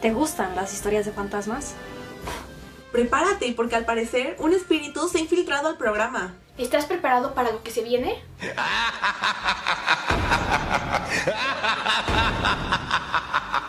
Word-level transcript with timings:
¿Te 0.00 0.12
gustan 0.12 0.56
las 0.56 0.72
historias 0.72 1.04
de 1.04 1.12
fantasmas? 1.12 1.74
Prepárate, 2.92 3.52
porque 3.52 3.76
al 3.76 3.84
parecer 3.84 4.36
un 4.38 4.54
espíritu 4.54 5.06
se 5.08 5.18
ha 5.18 5.20
infiltrado 5.20 5.68
al 5.68 5.76
programa. 5.76 6.34
¿Estás 6.56 6.86
preparado 6.86 7.34
para 7.34 7.52
lo 7.52 7.62
que 7.62 7.70
se 7.70 7.82
viene? 7.82 8.22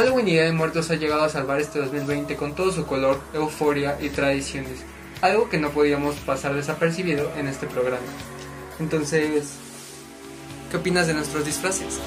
Halloween 0.00 0.28
y 0.28 0.36
de 0.36 0.50
Muertos 0.50 0.90
ha 0.90 0.94
llegado 0.94 1.24
a 1.24 1.28
salvar 1.28 1.60
este 1.60 1.78
2020 1.78 2.34
con 2.36 2.54
todo 2.54 2.72
su 2.72 2.86
color, 2.86 3.20
euforia 3.34 3.98
y 4.00 4.08
tradiciones, 4.08 4.80
algo 5.20 5.50
que 5.50 5.58
no 5.58 5.72
podíamos 5.72 6.14
pasar 6.20 6.54
desapercibido 6.54 7.30
en 7.36 7.46
este 7.48 7.66
programa. 7.66 8.06
Entonces, 8.78 9.56
¿qué 10.70 10.78
opinas 10.78 11.06
de 11.06 11.12
nuestros 11.12 11.44
disfraces? 11.44 12.00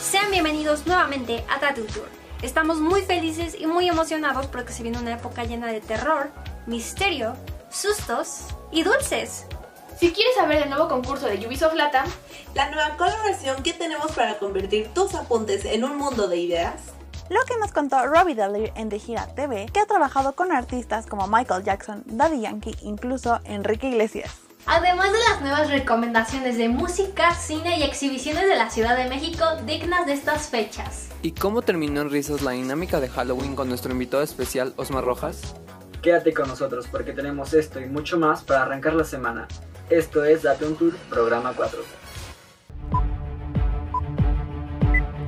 Sean 0.00 0.30
bienvenidos 0.30 0.86
nuevamente 0.86 1.42
a 1.50 1.58
Tattoo 1.58 1.86
Tour. 1.86 2.06
Estamos 2.42 2.78
muy 2.78 3.02
felices 3.02 3.56
y 3.58 3.66
muy 3.66 3.88
emocionados 3.88 4.46
porque 4.46 4.72
se 4.72 4.84
viene 4.84 5.00
una 5.00 5.14
época 5.14 5.42
llena 5.42 5.66
de 5.66 5.80
terror, 5.80 6.30
misterio, 6.68 7.34
sustos 7.70 8.44
y 8.70 8.84
dulces. 8.84 9.46
Si 9.98 10.12
quieres 10.12 10.34
saber 10.34 10.60
del 10.60 10.70
nuevo 10.70 10.88
concurso 10.88 11.26
de 11.26 11.46
Ubisoft 11.46 11.74
Latam, 11.74 12.06
La 12.54 12.70
nueva 12.70 12.96
colaboración 12.96 13.62
que 13.62 13.72
tenemos 13.72 14.12
para 14.12 14.38
convertir 14.38 14.88
tus 14.94 15.14
apuntes 15.14 15.64
en 15.64 15.84
un 15.84 15.96
mundo 15.96 16.28
de 16.28 16.36
ideas. 16.36 16.74
Lo 17.30 17.40
que 17.46 17.56
nos 17.58 17.72
contó 17.72 18.04
Robbie 18.06 18.34
Daly 18.34 18.72
en 18.76 18.88
The 18.88 18.98
Gira 18.98 19.26
TV, 19.34 19.66
que 19.72 19.80
ha 19.80 19.86
trabajado 19.86 20.34
con 20.34 20.52
artistas 20.52 21.06
como 21.06 21.26
Michael 21.26 21.64
Jackson, 21.64 22.02
Daddy 22.06 22.40
Yankee, 22.40 22.76
incluso 22.82 23.40
Enrique 23.44 23.88
Iglesias. 23.88 24.30
Además 24.66 25.12
de 25.12 25.18
las 25.30 25.40
nuevas 25.40 25.70
recomendaciones 25.70 26.58
de 26.58 26.68
música, 26.68 27.34
cine 27.34 27.78
y 27.78 27.82
exhibiciones 27.82 28.48
de 28.48 28.56
la 28.56 28.70
Ciudad 28.70 28.96
de 28.96 29.08
México 29.08 29.44
dignas 29.66 30.06
de 30.06 30.14
estas 30.14 30.48
fechas. 30.48 31.08
¿Y 31.22 31.32
cómo 31.32 31.62
terminó 31.62 32.00
en 32.00 32.10
risas 32.10 32.42
la 32.42 32.52
dinámica 32.52 33.00
de 33.00 33.08
Halloween 33.08 33.56
con 33.56 33.68
nuestro 33.68 33.92
invitado 33.92 34.22
especial, 34.22 34.74
Osmar 34.76 35.04
Rojas? 35.04 35.54
Quédate 36.02 36.34
con 36.34 36.48
nosotros 36.48 36.86
porque 36.90 37.12
tenemos 37.12 37.54
esto 37.54 37.80
y 37.80 37.86
mucho 37.86 38.18
más 38.18 38.42
para 38.42 38.62
arrancar 38.62 38.94
la 38.94 39.04
semana. 39.04 39.48
Esto 39.90 40.24
es 40.24 40.42
Date 40.42 40.64
un 40.64 40.76
Tour, 40.76 40.96
programa 41.10 41.52
4. 41.54 41.78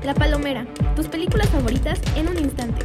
La 0.02 0.14
Palomera, 0.14 0.66
tus 0.94 1.08
películas 1.08 1.50
favoritas 1.50 2.00
en 2.16 2.28
un 2.28 2.38
instante. 2.38 2.82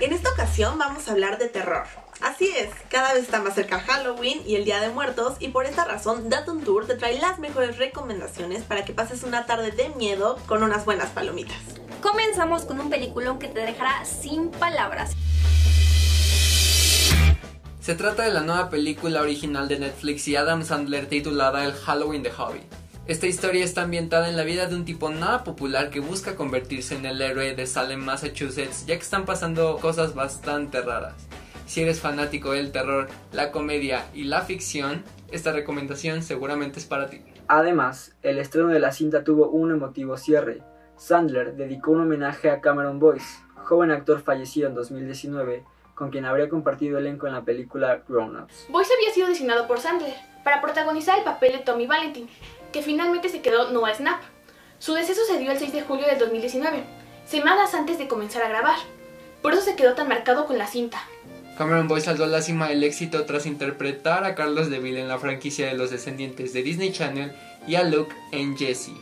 En 0.00 0.12
esta 0.12 0.30
ocasión 0.30 0.78
vamos 0.78 1.06
a 1.06 1.12
hablar 1.12 1.38
de 1.38 1.48
terror. 1.48 1.84
Así 2.20 2.48
es, 2.56 2.70
cada 2.88 3.14
vez 3.14 3.22
está 3.22 3.40
más 3.40 3.54
cerca 3.54 3.78
Halloween 3.78 4.42
y 4.44 4.56
el 4.56 4.64
Día 4.64 4.80
de 4.80 4.88
Muertos 4.88 5.36
y 5.38 5.48
por 5.48 5.66
esta 5.66 5.84
razón 5.84 6.28
Date 6.28 6.50
un 6.50 6.64
Tour 6.64 6.88
te 6.88 6.96
trae 6.96 7.20
las 7.20 7.38
mejores 7.38 7.78
recomendaciones 7.78 8.64
para 8.64 8.84
que 8.84 8.92
pases 8.92 9.22
una 9.22 9.46
tarde 9.46 9.70
de 9.70 9.90
miedo 9.90 10.40
con 10.48 10.64
unas 10.64 10.84
buenas 10.84 11.10
palomitas. 11.10 11.56
Comenzamos 12.00 12.64
con 12.64 12.80
un 12.80 12.90
peliculón 12.90 13.38
que 13.38 13.46
te 13.46 13.60
dejará 13.60 14.04
sin 14.04 14.50
palabras. 14.50 15.14
Se 17.82 17.96
trata 17.96 18.22
de 18.22 18.32
la 18.32 18.42
nueva 18.42 18.70
película 18.70 19.22
original 19.22 19.66
de 19.66 19.76
Netflix 19.76 20.28
y 20.28 20.36
Adam 20.36 20.62
Sandler 20.62 21.06
titulada 21.06 21.64
El 21.64 21.72
Halloween 21.72 22.22
de 22.22 22.30
Hobby. 22.30 22.60
Esta 23.08 23.26
historia 23.26 23.64
está 23.64 23.82
ambientada 23.82 24.28
en 24.28 24.36
la 24.36 24.44
vida 24.44 24.68
de 24.68 24.76
un 24.76 24.84
tipo 24.84 25.10
nada 25.10 25.42
popular 25.42 25.90
que 25.90 25.98
busca 25.98 26.36
convertirse 26.36 26.94
en 26.94 27.06
el 27.06 27.20
héroe 27.20 27.56
de 27.56 27.66
Salem, 27.66 27.98
Massachusetts, 27.98 28.86
ya 28.86 28.94
que 28.94 29.02
están 29.02 29.24
pasando 29.24 29.78
cosas 29.78 30.14
bastante 30.14 30.80
raras. 30.80 31.26
Si 31.66 31.82
eres 31.82 31.98
fanático 31.98 32.52
del 32.52 32.70
terror, 32.70 33.08
la 33.32 33.50
comedia 33.50 34.06
y 34.14 34.24
la 34.24 34.42
ficción, 34.42 35.02
esta 35.32 35.50
recomendación 35.50 36.22
seguramente 36.22 36.78
es 36.78 36.86
para 36.86 37.08
ti. 37.10 37.20
Además, 37.48 38.14
el 38.22 38.38
estreno 38.38 38.68
de 38.68 38.78
la 38.78 38.92
cinta 38.92 39.24
tuvo 39.24 39.48
un 39.48 39.72
emotivo 39.72 40.16
cierre. 40.18 40.62
Sandler 40.96 41.56
dedicó 41.56 41.90
un 41.90 42.02
homenaje 42.02 42.48
a 42.48 42.60
Cameron 42.60 43.00
Boyce, 43.00 43.40
joven 43.56 43.90
actor 43.90 44.22
fallecido 44.22 44.68
en 44.68 44.76
2019, 44.76 45.64
con 45.94 46.10
quien 46.10 46.24
habría 46.24 46.48
compartido 46.48 46.98
elenco 46.98 47.26
en 47.26 47.34
la 47.34 47.42
película 47.42 48.02
Grown 48.08 48.40
Ups. 48.40 48.66
Boyce 48.68 48.92
había 48.94 49.12
sido 49.12 49.28
designado 49.28 49.66
por 49.66 49.80
Sandler 49.80 50.14
para 50.44 50.60
protagonizar 50.60 51.18
el 51.18 51.24
papel 51.24 51.52
de 51.52 51.58
Tommy 51.58 51.86
Valentine, 51.86 52.28
que 52.72 52.82
finalmente 52.82 53.28
se 53.28 53.42
quedó 53.42 53.70
Noah 53.70 53.94
Snap. 53.94 54.20
Su 54.78 54.94
deceso 54.94 55.20
se 55.24 55.38
dio 55.38 55.52
el 55.52 55.58
6 55.58 55.72
de 55.72 55.82
julio 55.82 56.06
del 56.06 56.18
2019, 56.18 56.84
semanas 57.26 57.74
antes 57.74 57.98
de 57.98 58.08
comenzar 58.08 58.42
a 58.42 58.48
grabar. 58.48 58.78
Por 59.42 59.52
eso 59.52 59.62
se 59.62 59.76
quedó 59.76 59.94
tan 59.94 60.08
marcado 60.08 60.46
con 60.46 60.58
la 60.58 60.66
cinta. 60.66 61.02
Cameron 61.58 61.86
Boyce 61.86 62.06
saltó 62.06 62.24
a 62.24 62.28
la 62.28 62.40
cima 62.40 62.68
del 62.68 62.82
éxito 62.82 63.24
tras 63.26 63.46
interpretar 63.46 64.24
a 64.24 64.34
Carlos 64.34 64.70
DeVille 64.70 65.00
en 65.00 65.08
la 65.08 65.18
franquicia 65.18 65.66
de 65.66 65.74
los 65.74 65.90
descendientes 65.90 66.52
de 66.52 66.62
Disney 66.62 66.92
Channel 66.92 67.32
y 67.66 67.74
a 67.74 67.82
Luke 67.82 68.14
en 68.32 68.56
Jessie. 68.56 68.96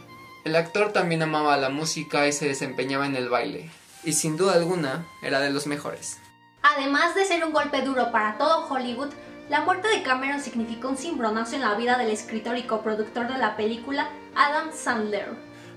El 0.44 0.56
actor 0.56 0.92
también 0.92 1.22
amaba 1.22 1.56
la 1.58 1.68
música 1.68 2.26
y 2.26 2.32
se 2.32 2.48
desempeñaba 2.48 3.06
en 3.06 3.14
el 3.14 3.28
baile, 3.28 3.70
y 4.04 4.14
sin 4.14 4.36
duda 4.36 4.54
alguna 4.54 5.06
era 5.22 5.40
de 5.40 5.50
los 5.50 5.66
mejores. 5.66 6.18
Además 6.62 7.14
de 7.14 7.24
ser 7.24 7.44
un 7.44 7.52
golpe 7.52 7.82
duro 7.82 8.10
para 8.12 8.36
todo 8.36 8.66
Hollywood, 8.68 9.10
la 9.48 9.62
muerte 9.62 9.88
de 9.88 10.02
Cameron 10.02 10.40
significó 10.40 10.88
un 10.88 10.96
cimbronazo 10.96 11.56
en 11.56 11.62
la 11.62 11.74
vida 11.74 11.96
del 11.98 12.10
escritor 12.10 12.56
y 12.56 12.62
coproductor 12.64 13.26
de 13.32 13.38
la 13.38 13.56
película, 13.56 14.08
Adam 14.34 14.70
Sandler. 14.72 15.34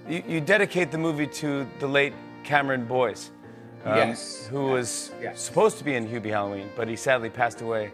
You, 0.07 0.22
you 0.27 0.41
dedicate 0.41 0.88
the 0.91 0.97
movie 0.97 1.27
to 1.27 1.66
the 1.79 1.88
late 1.88 2.13
Cameron 2.43 2.85
Boyce, 2.85 3.31
um, 3.85 3.95
Yes. 3.95 4.49
who 4.51 4.66
was 4.73 5.11
Yes. 5.22 5.39
supposed 5.41 5.77
to 5.79 5.83
be 5.85 5.95
in 5.95 6.05
Hubie 6.07 6.31
Halloween, 6.31 6.69
but 6.75 6.88
he 6.88 6.95
sadly 6.97 7.29
passed 7.29 7.61
away 7.61 7.91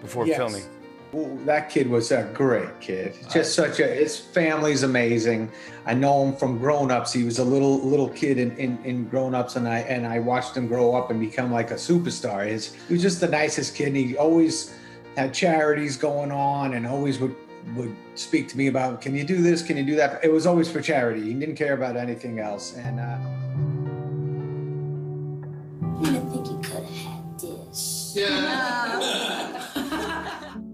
before 0.00 0.24
Yes. 0.26 0.36
filming. 0.36 0.62
Well, 1.10 1.36
that 1.46 1.70
kid 1.70 1.88
was 1.88 2.12
a 2.12 2.30
great 2.34 2.80
kid. 2.80 3.16
Just 3.32 3.54
such 3.54 3.80
a 3.80 3.86
his 3.86 4.18
family's 4.18 4.82
amazing. 4.82 5.50
I 5.86 5.94
know 5.94 6.26
him 6.26 6.36
from 6.36 6.58
grown 6.58 6.90
ups. 6.90 7.14
He 7.14 7.24
was 7.24 7.38
a 7.38 7.44
little 7.44 7.80
little 7.80 8.10
kid 8.10 8.36
in, 8.36 8.54
in, 8.58 8.78
in 8.84 9.08
grown 9.08 9.34
ups 9.34 9.56
and 9.56 9.66
I 9.66 9.78
and 9.80 10.06
I 10.06 10.18
watched 10.18 10.54
him 10.54 10.68
grow 10.68 10.94
up 10.94 11.10
and 11.10 11.18
become 11.18 11.50
like 11.50 11.70
a 11.70 11.76
superstar. 11.76 12.46
His, 12.46 12.74
he 12.88 12.92
was 12.92 13.02
just 13.02 13.20
the 13.20 13.28
nicest 13.28 13.74
kid 13.74 13.88
and 13.88 13.96
he 13.96 14.18
always 14.18 14.74
had 15.16 15.32
charities 15.32 15.96
going 15.96 16.30
on 16.30 16.74
and 16.74 16.86
always 16.86 17.18
would 17.18 17.34
would 17.74 17.94
speak 18.14 18.48
to 18.48 18.58
me 18.58 18.66
about 18.66 19.00
can 19.00 19.14
you 19.14 19.24
do 19.24 19.40
this, 19.40 19.62
can 19.62 19.78
you 19.78 19.84
do 19.84 19.96
that? 19.96 20.22
It 20.22 20.30
was 20.30 20.46
always 20.46 20.70
for 20.70 20.82
charity. 20.82 21.22
He 21.22 21.34
didn't 21.34 21.56
care 21.56 21.72
about 21.72 21.96
anything 21.96 22.38
else. 22.38 22.74
And 22.76 23.00
uh 23.00 23.18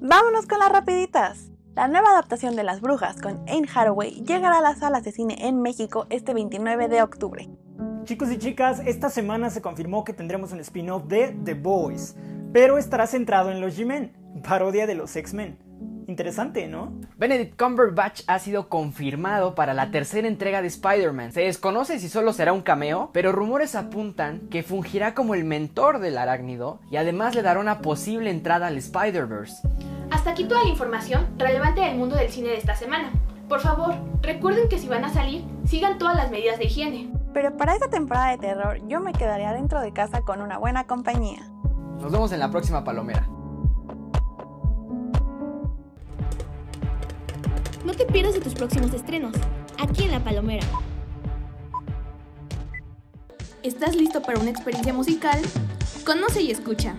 Vámonos 0.06 0.45
con 0.45 0.59
las 0.59 0.71
rapiditas. 0.71 1.51
La 1.75 1.89
nueva 1.89 2.11
adaptación 2.11 2.56
de 2.56 2.62
Las 2.62 2.83
Brujas 2.83 3.23
con 3.23 3.39
Anne 3.49 3.67
Hathaway 3.75 4.23
llegará 4.23 4.59
a 4.59 4.61
las 4.61 4.81
salas 4.81 5.03
de 5.03 5.12
cine 5.12 5.49
en 5.49 5.62
México 5.62 6.06
este 6.11 6.35
29 6.35 6.89
de 6.89 7.01
octubre. 7.01 7.49
Chicos 8.05 8.31
y 8.31 8.37
chicas, 8.37 8.83
esta 8.85 9.09
semana 9.09 9.49
se 9.49 9.62
confirmó 9.62 10.05
que 10.05 10.12
tendremos 10.12 10.53
un 10.53 10.61
spin-off 10.61 11.06
de 11.06 11.35
The 11.47 11.55
Boys, 11.55 12.17
pero 12.53 12.77
estará 12.77 13.06
centrado 13.06 13.51
en 13.51 13.62
los 13.62 13.79
G-Men, 13.79 14.12
parodia 14.47 14.87
de 14.87 14.95
los 14.95 15.17
X-Men. 15.17 15.56
Interesante, 16.06 16.69
¿no? 16.69 16.93
Benedict 17.17 17.59
Cumberbatch 17.59 18.25
ha 18.27 18.39
sido 18.39 18.69
confirmado 18.69 19.55
para 19.55 19.73
la 19.73 19.91
tercera 19.91 20.29
entrega 20.29 20.61
de 20.61 20.69
Spider-Man. 20.69 21.33
Se 21.33 21.41
desconoce 21.41 21.99
si 21.99 22.11
solo 22.11 22.35
será 22.35 22.53
un 22.53 22.61
cameo, 22.61 23.09
pero 23.15 23.33
rumores 23.33 23.75
apuntan 23.75 24.41
que 24.51 24.62
fungirá 24.62 25.15
como 25.15 25.35
el 25.35 25.45
mentor 25.45 26.01
del 26.01 26.19
arácnido 26.19 26.81
y 26.91 26.97
además 26.97 27.35
le 27.35 27.41
dará 27.41 27.59
una 27.59 27.81
posible 27.81 28.29
entrada 28.29 28.67
al 28.67 28.77
Spider-Verse. 28.77 29.62
Hasta 30.11 30.31
aquí 30.31 30.45
toda 30.45 30.62
la 30.65 30.71
información 30.71 31.27
relevante 31.39 31.81
del 31.81 31.97
mundo 31.97 32.17
del 32.17 32.31
cine 32.31 32.49
de 32.49 32.56
esta 32.56 32.77
semana. 32.77 33.11
Por 33.49 33.61
favor, 33.61 33.95
recuerden 34.23 34.69
que 34.69 34.79
si 34.79 34.89
van 34.89 35.05
a 35.05 35.12
salir, 35.12 35.45
sigan 35.67 35.99
todas 35.99 36.17
las 36.17 36.31
medidas 36.31 36.59
de 36.59 36.65
higiene. 36.65 37.11
Pero 37.33 37.56
para 37.56 37.75
esta 37.75 37.91
temporada 37.91 38.31
de 38.31 38.39
terror 38.39 38.81
yo 38.89 39.01
me 39.01 39.12
quedaría 39.12 39.53
dentro 39.53 39.81
de 39.81 39.93
casa 39.93 40.23
con 40.23 40.41
una 40.41 40.59
buena 40.59 40.87
compañía. 40.87 41.41
Nos 42.01 42.12
vemos 42.12 42.33
en 42.33 42.41
la 42.41 42.51
próxima 42.51 42.85
palomera. 42.85 43.27
No 47.85 47.93
te 47.93 48.06
pierdas 48.06 48.35
de 48.35 48.41
tus 48.41 48.55
próximos 48.55 48.95
estrenos, 48.95 49.35
aquí 49.79 50.05
en 50.05 50.12
La 50.12 50.21
Palomera. 50.21 50.67
¿Estás 53.62 53.95
listo 53.95 54.23
para 54.23 54.41
una 54.41 54.51
experiencia 54.51 54.95
musical? 54.95 55.39
Conoce 56.05 56.43
y 56.43 56.51
escucha. 56.51 56.97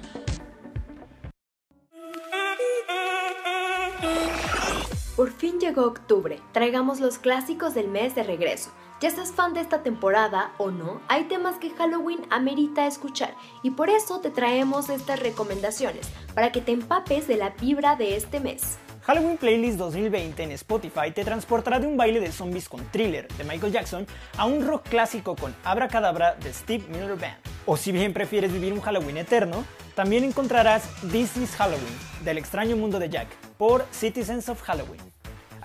Llegó 5.65 5.85
octubre. 5.85 6.39
Traigamos 6.51 6.99
los 6.99 7.17
clásicos 7.17 7.73
del 7.73 7.87
mes 7.87 8.13
de 8.13 8.21
regreso. 8.21 8.69
Ya 9.01 9.09
estás 9.09 9.31
fan 9.31 9.55
de 9.55 9.61
esta 9.61 9.81
temporada 9.81 10.53
o 10.59 10.69
no, 10.69 11.01
hay 11.07 11.23
temas 11.23 11.57
que 11.57 11.71
Halloween 11.71 12.21
amerita 12.29 12.85
escuchar 12.85 13.35
y 13.63 13.71
por 13.71 13.89
eso 13.89 14.21
te 14.21 14.29
traemos 14.29 14.89
estas 14.89 15.19
recomendaciones 15.19 16.07
para 16.35 16.51
que 16.51 16.61
te 16.61 16.71
empapes 16.71 17.27
de 17.27 17.37
la 17.37 17.49
vibra 17.49 17.95
de 17.95 18.15
este 18.15 18.39
mes. 18.39 18.77
Halloween 19.01 19.37
Playlist 19.37 19.77
2020 19.79 20.43
en 20.43 20.51
Spotify 20.51 21.11
te 21.13 21.25
transportará 21.25 21.79
de 21.79 21.87
un 21.87 21.97
baile 21.97 22.19
de 22.19 22.31
zombies 22.31 22.69
con 22.69 22.85
thriller 22.91 23.27
de 23.27 23.43
Michael 23.43 23.73
Jackson 23.73 24.05
a 24.37 24.45
un 24.45 24.65
rock 24.65 24.87
clásico 24.87 25.35
con 25.35 25.55
Abracadabra 25.63 26.35
de 26.35 26.53
Steve 26.53 26.85
Miller 26.89 27.17
Band. 27.17 27.37
O 27.65 27.77
si 27.77 27.91
bien 27.91 28.13
prefieres 28.13 28.53
vivir 28.53 28.71
un 28.71 28.81
Halloween 28.81 29.17
eterno, 29.17 29.65
también 29.95 30.23
encontrarás 30.23 30.87
This 31.11 31.35
is 31.37 31.55
Halloween 31.55 31.97
del 32.23 32.37
extraño 32.37 32.77
mundo 32.77 32.99
de 32.99 33.09
Jack 33.09 33.27
por 33.57 33.85
Citizens 33.91 34.47
of 34.47 34.61
Halloween. 34.61 35.14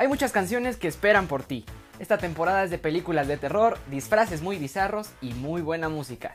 Hay 0.01 0.09
muchas 0.09 0.33
canciones 0.33 0.79
que 0.79 0.89
esperan 0.89 1.27
por 1.27 1.43
ti. 1.43 1.67
Esta 1.99 2.17
temporada 2.17 2.65
es 2.65 2.71
de 2.71 2.79
películas 2.79 3.29
de 3.29 3.37
terror, 3.37 3.77
disfraces 3.91 4.41
muy 4.41 4.57
bizarros 4.57 5.11
y 5.21 5.35
muy 5.35 5.61
buena 5.61 5.91
música. 5.91 6.33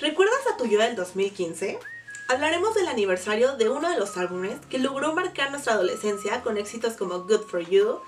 ¿Recuerdas 0.00 0.40
a 0.50 0.56
tu 0.56 0.64
yo 0.64 0.78
del 0.78 0.96
2015? 0.96 1.78
Hablaremos 2.30 2.74
del 2.74 2.88
aniversario 2.88 3.58
de 3.58 3.68
uno 3.68 3.90
de 3.90 3.98
los 3.98 4.16
álbumes 4.16 4.56
que 4.70 4.78
logró 4.78 5.12
marcar 5.12 5.50
nuestra 5.50 5.74
adolescencia 5.74 6.40
con 6.40 6.56
éxitos 6.56 6.94
como 6.94 7.24
Good 7.24 7.42
for 7.50 7.60
You, 7.60 8.00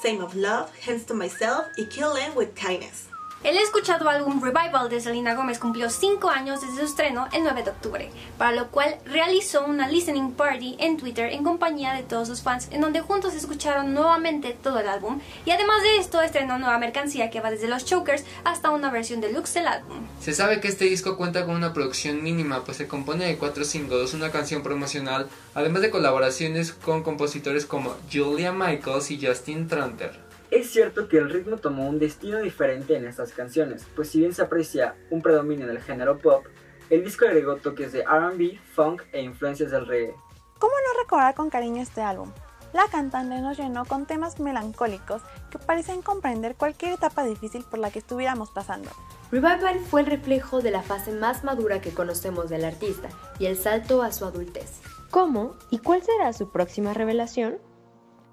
Same 0.00 0.22
of 0.22 0.36
Love, 0.36 0.70
Hands 0.86 1.04
to 1.06 1.14
Myself 1.14 1.66
y 1.76 1.86
Kill 1.86 2.12
Them 2.14 2.36
with 2.36 2.50
Kindness. 2.54 3.08
El 3.44 3.56
escuchado 3.56 4.08
álbum 4.08 4.40
Revival 4.40 4.88
de 4.88 5.00
Selena 5.00 5.34
Gómez 5.34 5.58
cumplió 5.58 5.90
5 5.90 6.30
años 6.30 6.60
desde 6.60 6.76
su 6.76 6.84
estreno 6.84 7.26
el 7.32 7.42
9 7.42 7.64
de 7.64 7.70
octubre, 7.70 8.10
para 8.38 8.52
lo 8.52 8.68
cual 8.68 8.94
realizó 9.04 9.64
una 9.64 9.88
listening 9.88 10.30
party 10.30 10.76
en 10.78 10.96
Twitter 10.96 11.32
en 11.32 11.42
compañía 11.42 11.92
de 11.92 12.04
todos 12.04 12.28
sus 12.28 12.40
fans, 12.40 12.68
en 12.70 12.80
donde 12.80 13.00
juntos 13.00 13.34
escucharon 13.34 13.94
nuevamente 13.94 14.56
todo 14.62 14.78
el 14.78 14.86
álbum 14.88 15.18
y 15.44 15.50
además 15.50 15.82
de 15.82 15.96
esto 15.96 16.22
estrenó 16.22 16.56
nueva 16.56 16.78
mercancía 16.78 17.30
que 17.30 17.40
va 17.40 17.50
desde 17.50 17.66
los 17.66 17.84
chokers 17.84 18.24
hasta 18.44 18.70
una 18.70 18.92
versión 18.92 19.20
deluxe 19.20 19.54
del 19.54 19.66
álbum. 19.66 20.06
Se 20.20 20.34
sabe 20.34 20.60
que 20.60 20.68
este 20.68 20.84
disco 20.84 21.16
cuenta 21.16 21.44
con 21.44 21.56
una 21.56 21.72
producción 21.72 22.22
mínima, 22.22 22.62
pues 22.64 22.76
se 22.76 22.86
compone 22.86 23.24
de 23.24 23.38
cuatro 23.38 23.64
singles, 23.64 24.14
una 24.14 24.30
canción 24.30 24.62
promocional, 24.62 25.28
además 25.56 25.82
de 25.82 25.90
colaboraciones 25.90 26.72
con 26.72 27.02
compositores 27.02 27.66
como 27.66 27.96
Julia 28.12 28.52
Michaels 28.52 29.10
y 29.10 29.26
Justin 29.26 29.66
Tranter. 29.66 30.31
Es 30.52 30.70
cierto 30.70 31.08
que 31.08 31.16
el 31.16 31.30
ritmo 31.30 31.56
tomó 31.56 31.88
un 31.88 31.98
destino 31.98 32.38
diferente 32.38 32.94
en 32.94 33.06
estas 33.06 33.32
canciones, 33.32 33.86
pues 33.96 34.10
si 34.10 34.18
bien 34.20 34.34
se 34.34 34.42
aprecia 34.42 34.94
un 35.08 35.22
predominio 35.22 35.66
del 35.66 35.80
género 35.80 36.18
pop, 36.18 36.44
el 36.90 37.02
disco 37.02 37.24
agregó 37.24 37.56
toques 37.56 37.90
de 37.92 38.04
RB, 38.04 38.58
funk 38.74 39.00
e 39.12 39.22
influencias 39.22 39.70
del 39.70 39.86
reggae. 39.86 40.14
¿Cómo 40.58 40.74
no 40.74 41.00
recordar 41.00 41.34
con 41.34 41.48
cariño 41.48 41.80
este 41.80 42.02
álbum? 42.02 42.30
La 42.74 42.84
cantante 42.92 43.40
nos 43.40 43.56
llenó 43.56 43.86
con 43.86 44.04
temas 44.04 44.40
melancólicos 44.40 45.22
que 45.50 45.58
parecen 45.58 46.02
comprender 46.02 46.54
cualquier 46.54 46.92
etapa 46.92 47.24
difícil 47.24 47.64
por 47.64 47.78
la 47.78 47.90
que 47.90 48.00
estuviéramos 48.00 48.50
pasando. 48.50 48.90
Revival 49.30 49.80
fue 49.80 50.02
el 50.02 50.06
reflejo 50.06 50.60
de 50.60 50.70
la 50.70 50.82
fase 50.82 51.12
más 51.12 51.44
madura 51.44 51.80
que 51.80 51.94
conocemos 51.94 52.50
del 52.50 52.66
artista 52.66 53.08
y 53.38 53.46
el 53.46 53.56
salto 53.56 54.02
a 54.02 54.12
su 54.12 54.26
adultez. 54.26 54.82
¿Cómo 55.10 55.54
y 55.70 55.78
cuál 55.78 56.02
será 56.02 56.34
su 56.34 56.52
próxima 56.52 56.92
revelación? 56.92 57.56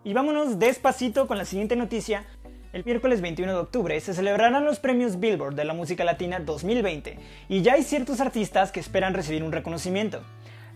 Y 0.04 0.13
vámonos 0.13 0.60
despacito 0.60 1.28
con 1.28 1.38
la 1.38 1.44
siguiente 1.44 1.75
noticia. 1.75 2.25
El 2.72 2.86
miércoles 2.86 3.19
21 3.19 3.51
de 3.51 3.60
octubre 3.60 4.00
se 4.00 4.13
celebrarán 4.13 4.63
los 4.63 4.80
premios 4.80 5.19
Billboard 5.19 5.56
de 5.56 5.66
la 5.66 5.74
música 5.74 6.06
latina 6.06 6.40
2020 6.40 7.18
y 7.50 7.62
ya 7.63 7.74
hay 7.74 7.84
ciertos 7.84 8.22
artistas 8.22 8.72
que 8.72 8.80
esperan 8.80 9.13
recibir 9.13 9.44
un 9.44 9.51
reconocimiento. 9.51 10.22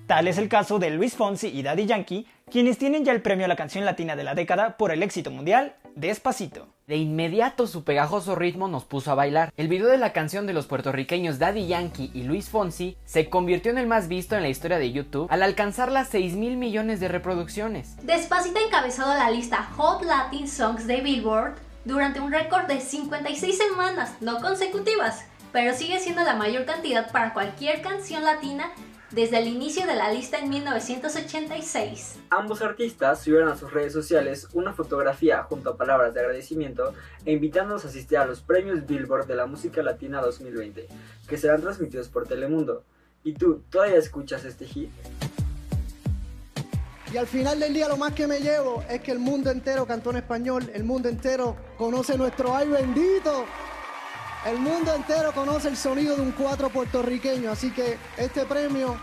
Tal 0.08 0.28
es 0.28 0.38
el 0.38 0.50
caso 0.50 0.80
de 0.80 0.90
Luis 0.90 1.16
Fonsi 1.16 1.48
y 1.48 1.64
Daddy 1.64 1.86
Yankee, 1.86 2.28
quienes 2.52 2.78
tienen 2.78 3.06
ya 3.06 3.14
el 3.14 3.22
premio 3.22 3.46
a 3.46 3.48
la 3.48 3.56
canción 3.56 3.86
latina 3.86 4.18
de 4.18 4.26
la 4.26 4.36
década 4.36 4.76
por 4.76 4.92
el 4.92 5.02
éxito 5.02 5.32
mundial 5.32 5.76
Despacito. 5.96 6.68
De 6.88 6.98
inmediato 6.98 7.68
su 7.68 7.86
pegajoso 7.86 8.36
ritmo 8.36 8.68
nos 8.68 8.84
puso 8.84 9.12
a 9.12 9.16
bailar. 9.16 9.54
El 9.56 9.70
video 9.70 9.88
de 9.88 9.98
la 9.98 10.12
canción 10.12 10.46
de 10.46 10.52
los 10.52 10.66
puertorriqueños 10.66 11.40
Daddy 11.40 11.68
Yankee 11.68 12.12
y 12.14 12.24
Luis 12.24 12.50
Fonsi 12.50 12.98
se 13.06 13.30
convirtió 13.30 13.72
en 13.72 13.78
el 13.78 13.88
más 13.88 14.10
visto 14.10 14.36
en 14.36 14.42
la 14.42 14.50
historia 14.50 14.78
de 14.78 14.92
YouTube 14.92 15.28
al 15.30 15.42
alcanzar 15.42 15.90
las 15.90 16.10
6 16.10 16.34
mil 16.34 16.58
millones 16.58 17.00
de 17.00 17.08
reproducciones. 17.08 17.96
Despacito 18.04 18.60
ha 18.60 18.68
encabezado 18.68 19.14
la 19.14 19.32
lista 19.32 19.64
Hot 19.78 20.04
Latin 20.04 20.50
Songs 20.50 20.86
de 20.86 21.00
Billboard 21.00 21.56
durante 21.86 22.20
un 22.20 22.32
récord 22.32 22.66
de 22.66 22.82
56 22.82 23.58
semanas, 23.58 24.16
no 24.20 24.42
consecutivas, 24.42 25.24
pero 25.54 25.74
sigue 25.74 26.00
siendo 26.00 26.24
la 26.24 26.36
mayor 26.36 26.66
cantidad 26.66 27.10
para 27.12 27.34
cualquier 27.34 27.82
canción 27.82 28.24
latina 28.24 28.70
desde 29.14 29.38
el 29.38 29.48
inicio 29.48 29.86
de 29.86 29.96
la 29.96 30.12
lista 30.12 30.40
en 30.40 30.50
1986. 30.50 32.16
Ambos 32.32 32.62
artistas 32.62 33.22
subieron 33.22 33.50
a 33.50 33.56
sus 33.56 33.72
redes 33.72 33.94
sociales 33.94 34.48
una 34.54 34.74
fotografía 34.74 35.44
junto 35.44 35.70
a 35.70 35.78
palabras 35.78 36.14
de 36.14 36.22
agradecimiento 36.22 36.94
e 37.24 37.34
invitándonos 37.34 37.86
a 37.86 37.90
asistir 37.90 38.18
a 38.18 38.26
los 38.26 38.42
premios 38.42 38.86
Billboard 38.86 39.28
de 39.28 39.36
la 39.36 39.46
música 39.46 39.84
latina 39.84 40.20
2020, 40.22 40.88
que 41.28 41.38
serán 41.38 41.62
transmitidos 41.62 42.10
por 42.10 42.28
Telemundo. 42.28 42.84
¿Y 43.24 43.34
tú, 43.34 43.62
todavía 43.70 43.98
escuchas 43.98 44.46
este 44.46 44.66
hit? 44.66 44.90
Y 47.14 47.18
al 47.18 47.28
final 47.28 47.60
del 47.60 47.74
día 47.74 47.88
lo 47.88 47.98
más 47.98 48.14
que 48.14 48.26
me 48.26 48.40
llevo 48.40 48.84
es 48.90 49.00
que 49.02 49.12
el 49.12 49.20
mundo 49.20 49.52
entero 49.52 49.86
cantó 49.86 50.10
en 50.10 50.18
español, 50.18 50.72
el 50.74 50.84
mundo 50.84 51.08
entero 51.10 51.56
conoce 51.78 52.18
nuestro 52.18 52.56
ay 52.56 52.68
bendito. 52.68 53.46
El 54.46 54.60
mundo 54.60 54.94
entero 54.94 55.32
conoce 55.32 55.70
el 55.70 55.78
sonido 55.78 56.18
de 56.18 56.22
un 56.22 56.32
cuatro 56.34 56.70
puertorriqueño, 56.70 57.50
así 57.50 57.72
que 57.72 57.98
este 58.18 58.46
premio 58.46 58.98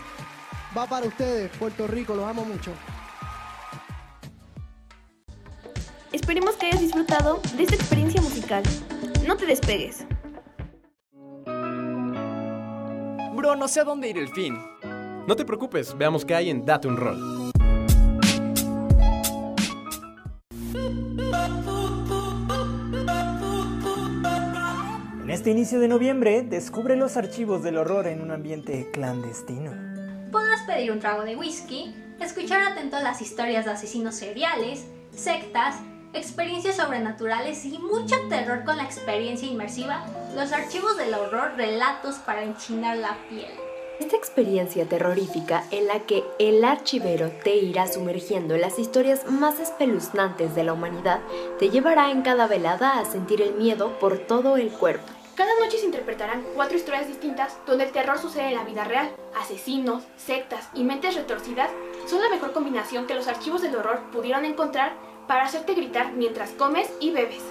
va 0.77 0.85
para 0.85 1.07
ustedes, 1.07 1.49
Puerto 1.57 1.87
Rico, 1.87 2.13
los 2.13 2.25
amo 2.25 2.45
mucho. 2.45 2.71
Esperemos 6.11 6.55
que 6.57 6.67
hayas 6.67 6.81
disfrutado 6.81 7.41
de 7.55 7.63
esta 7.63 7.75
experiencia 7.75 8.21
musical. 8.21 8.61
No 9.25 9.35
te 9.35 9.47
despegues. 9.47 10.05
Bro, 13.33 13.55
no 13.55 13.67
sé 13.67 13.79
a 13.79 13.83
dónde 13.83 14.09
ir 14.09 14.19
el 14.19 14.29
fin. 14.29 14.59
No 15.25 15.35
te 15.35 15.43
preocupes, 15.43 15.97
veamos 15.97 16.23
qué 16.23 16.35
hay 16.35 16.49
en 16.51 16.65
Date 16.65 16.87
un 16.87 16.97
Rol. 16.97 17.51
Este 25.41 25.49
inicio 25.49 25.79
de 25.79 25.87
noviembre, 25.87 26.43
descubre 26.43 26.95
los 26.95 27.17
archivos 27.17 27.63
del 27.63 27.77
horror 27.77 28.05
en 28.05 28.21
un 28.21 28.29
ambiente 28.29 28.91
clandestino. 28.93 29.71
Podrás 30.31 30.61
pedir 30.67 30.91
un 30.91 30.99
trago 30.99 31.23
de 31.23 31.35
whisky, 31.35 31.95
escuchar 32.19 32.61
atento 32.61 32.99
las 32.99 33.23
historias 33.23 33.65
de 33.65 33.71
asesinos 33.71 34.13
seriales, 34.13 34.85
sectas, 35.09 35.77
experiencias 36.13 36.75
sobrenaturales 36.75 37.65
y 37.65 37.79
mucho 37.79 38.17
terror 38.29 38.63
con 38.65 38.77
la 38.77 38.83
experiencia 38.83 39.47
inmersiva, 39.47 40.05
los 40.35 40.51
archivos 40.51 40.95
del 40.95 41.11
horror, 41.15 41.53
relatos 41.57 42.17
para 42.17 42.43
enchinar 42.43 42.97
la 42.97 43.17
piel. 43.27 43.49
Esta 43.99 44.17
experiencia 44.17 44.85
terrorífica 44.85 45.63
en 45.71 45.87
la 45.87 46.01
que 46.01 46.23
el 46.37 46.63
archivero 46.63 47.31
te 47.43 47.55
irá 47.55 47.87
sumergiendo 47.87 48.53
en 48.53 48.61
las 48.61 48.77
historias 48.77 49.25
más 49.27 49.59
espeluznantes 49.59 50.53
de 50.53 50.63
la 50.63 50.73
humanidad 50.73 51.19
te 51.57 51.71
llevará 51.71 52.11
en 52.11 52.21
cada 52.21 52.45
velada 52.45 52.99
a 52.99 53.05
sentir 53.05 53.41
el 53.41 53.55
miedo 53.55 53.97
por 53.97 54.19
todo 54.19 54.57
el 54.57 54.69
cuerpo. 54.69 55.11
Cada 55.35 55.51
noche 55.59 55.77
se 55.77 55.85
interpretarán 55.85 56.43
cuatro 56.55 56.77
historias 56.77 57.07
distintas 57.07 57.55
donde 57.65 57.85
el 57.85 57.91
terror 57.91 58.19
sucede 58.19 58.49
en 58.49 58.55
la 58.55 58.65
vida 58.65 58.83
real. 58.83 59.11
Asesinos, 59.35 60.03
sectas 60.17 60.67
y 60.73 60.83
mentes 60.83 61.15
retorcidas 61.15 61.69
son 62.07 62.21
la 62.21 62.29
mejor 62.29 62.51
combinación 62.51 63.07
que 63.07 63.15
los 63.15 63.27
archivos 63.27 63.61
del 63.61 63.75
horror 63.75 64.01
pudieron 64.11 64.43
encontrar 64.43 64.93
para 65.27 65.45
hacerte 65.45 65.73
gritar 65.73 66.11
mientras 66.11 66.51
comes 66.51 66.89
y 66.99 67.11
bebes. 67.11 67.41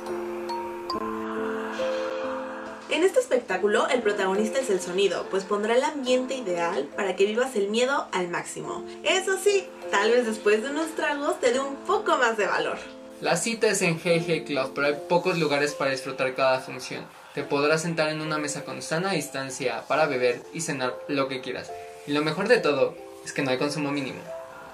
En 2.91 3.05
este 3.05 3.21
espectáculo, 3.21 3.89
el 3.89 4.03
protagonista 4.03 4.59
es 4.59 4.69
el 4.69 4.81
sonido, 4.81 5.25
pues 5.31 5.45
pondrá 5.45 5.77
el 5.77 5.85
ambiente 5.85 6.35
ideal 6.35 6.89
para 6.97 7.17
que 7.17 7.25
vivas 7.25 7.57
el 7.57 7.69
miedo 7.69 8.09
al 8.13 8.29
máximo. 8.29 8.85
Eso 9.05 9.39
sí, 9.39 9.65
tal 9.91 10.11
vez 10.11 10.27
después 10.27 10.63
de 10.63 10.71
unos 10.71 10.89
tragos 10.97 11.41
te 11.41 11.53
dé 11.53 11.61
un 11.61 11.77
poco 11.77 12.17
más 12.19 12.37
de 12.37 12.47
valor. 12.47 12.79
La 13.21 13.37
cita 13.37 13.69
es 13.69 13.81
en 13.83 13.99
GG 13.99 14.45
Club, 14.45 14.73
pero 14.75 14.89
hay 14.89 14.97
pocos 15.09 15.39
lugares 15.39 15.75
para 15.75 15.93
disfrutar 15.93 16.35
cada 16.35 16.59
función. 16.59 17.07
Te 17.41 17.47
podrás 17.47 17.81
sentar 17.81 18.11
en 18.11 18.21
una 18.21 18.37
mesa 18.37 18.67
con 18.67 18.83
sana 18.83 19.13
distancia 19.13 19.85
para 19.89 20.05
beber 20.05 20.43
y 20.53 20.61
cenar 20.61 20.95
lo 21.09 21.27
que 21.27 21.41
quieras. 21.41 21.73
Y 22.07 22.13
lo 22.13 22.23
mejor 22.23 22.49
de 22.49 22.59
todo 22.59 22.95
es 23.25 23.33
que 23.33 23.41
no 23.41 23.51
hay 23.51 23.57
consumo 23.57 23.91
mínimo. 23.91 24.21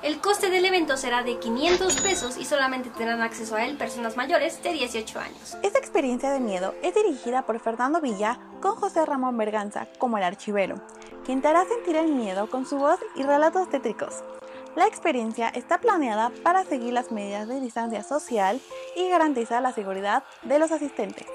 El 0.03 0.19
coste 0.19 0.51
del 0.51 0.65
evento 0.65 0.97
será 0.97 1.23
de 1.23 1.39
500 1.39 2.01
pesos 2.01 2.37
y 2.37 2.45
solamente 2.45 2.91
tendrán 2.91 3.21
acceso 3.21 3.55
a 3.55 3.65
él 3.65 3.77
personas 3.77 4.17
mayores 4.17 4.61
de 4.65 4.73
18 4.73 5.21
años. 5.21 5.57
Esta 5.63 5.79
experiencia 5.79 6.33
de 6.33 6.41
miedo 6.41 6.75
es 6.83 6.97
dirigida 6.97 7.47
por 7.47 7.61
Fernando 7.61 8.01
Villa 8.01 8.41
con 8.61 8.75
José 8.75 9.07
Ramón 9.07 9.39
Berganza 9.39 9.87
como 9.99 10.19
el 10.19 10.25
archivero, 10.25 10.83
quien 11.25 11.43
te 11.43 11.47
hará 11.47 11.67
sentir 11.67 11.95
el 11.95 12.09
miedo 12.09 12.51
con 12.51 12.67
su 12.67 12.79
voz 12.79 12.99
y 13.15 13.23
relatos 13.23 13.71
tétricos. 13.71 14.25
La 14.75 14.89
experiencia 14.89 15.51
está 15.51 15.79
planeada 15.79 16.33
para 16.43 16.65
seguir 16.65 16.93
las 16.93 17.13
medidas 17.13 17.47
de 17.47 17.61
distancia 17.61 18.03
social 18.03 18.61
y 18.97 19.09
garantizar 19.09 19.63
la 19.63 19.73
seguridad 19.73 20.25
de 20.43 20.59
los 20.59 20.73
asistentes. 20.73 21.29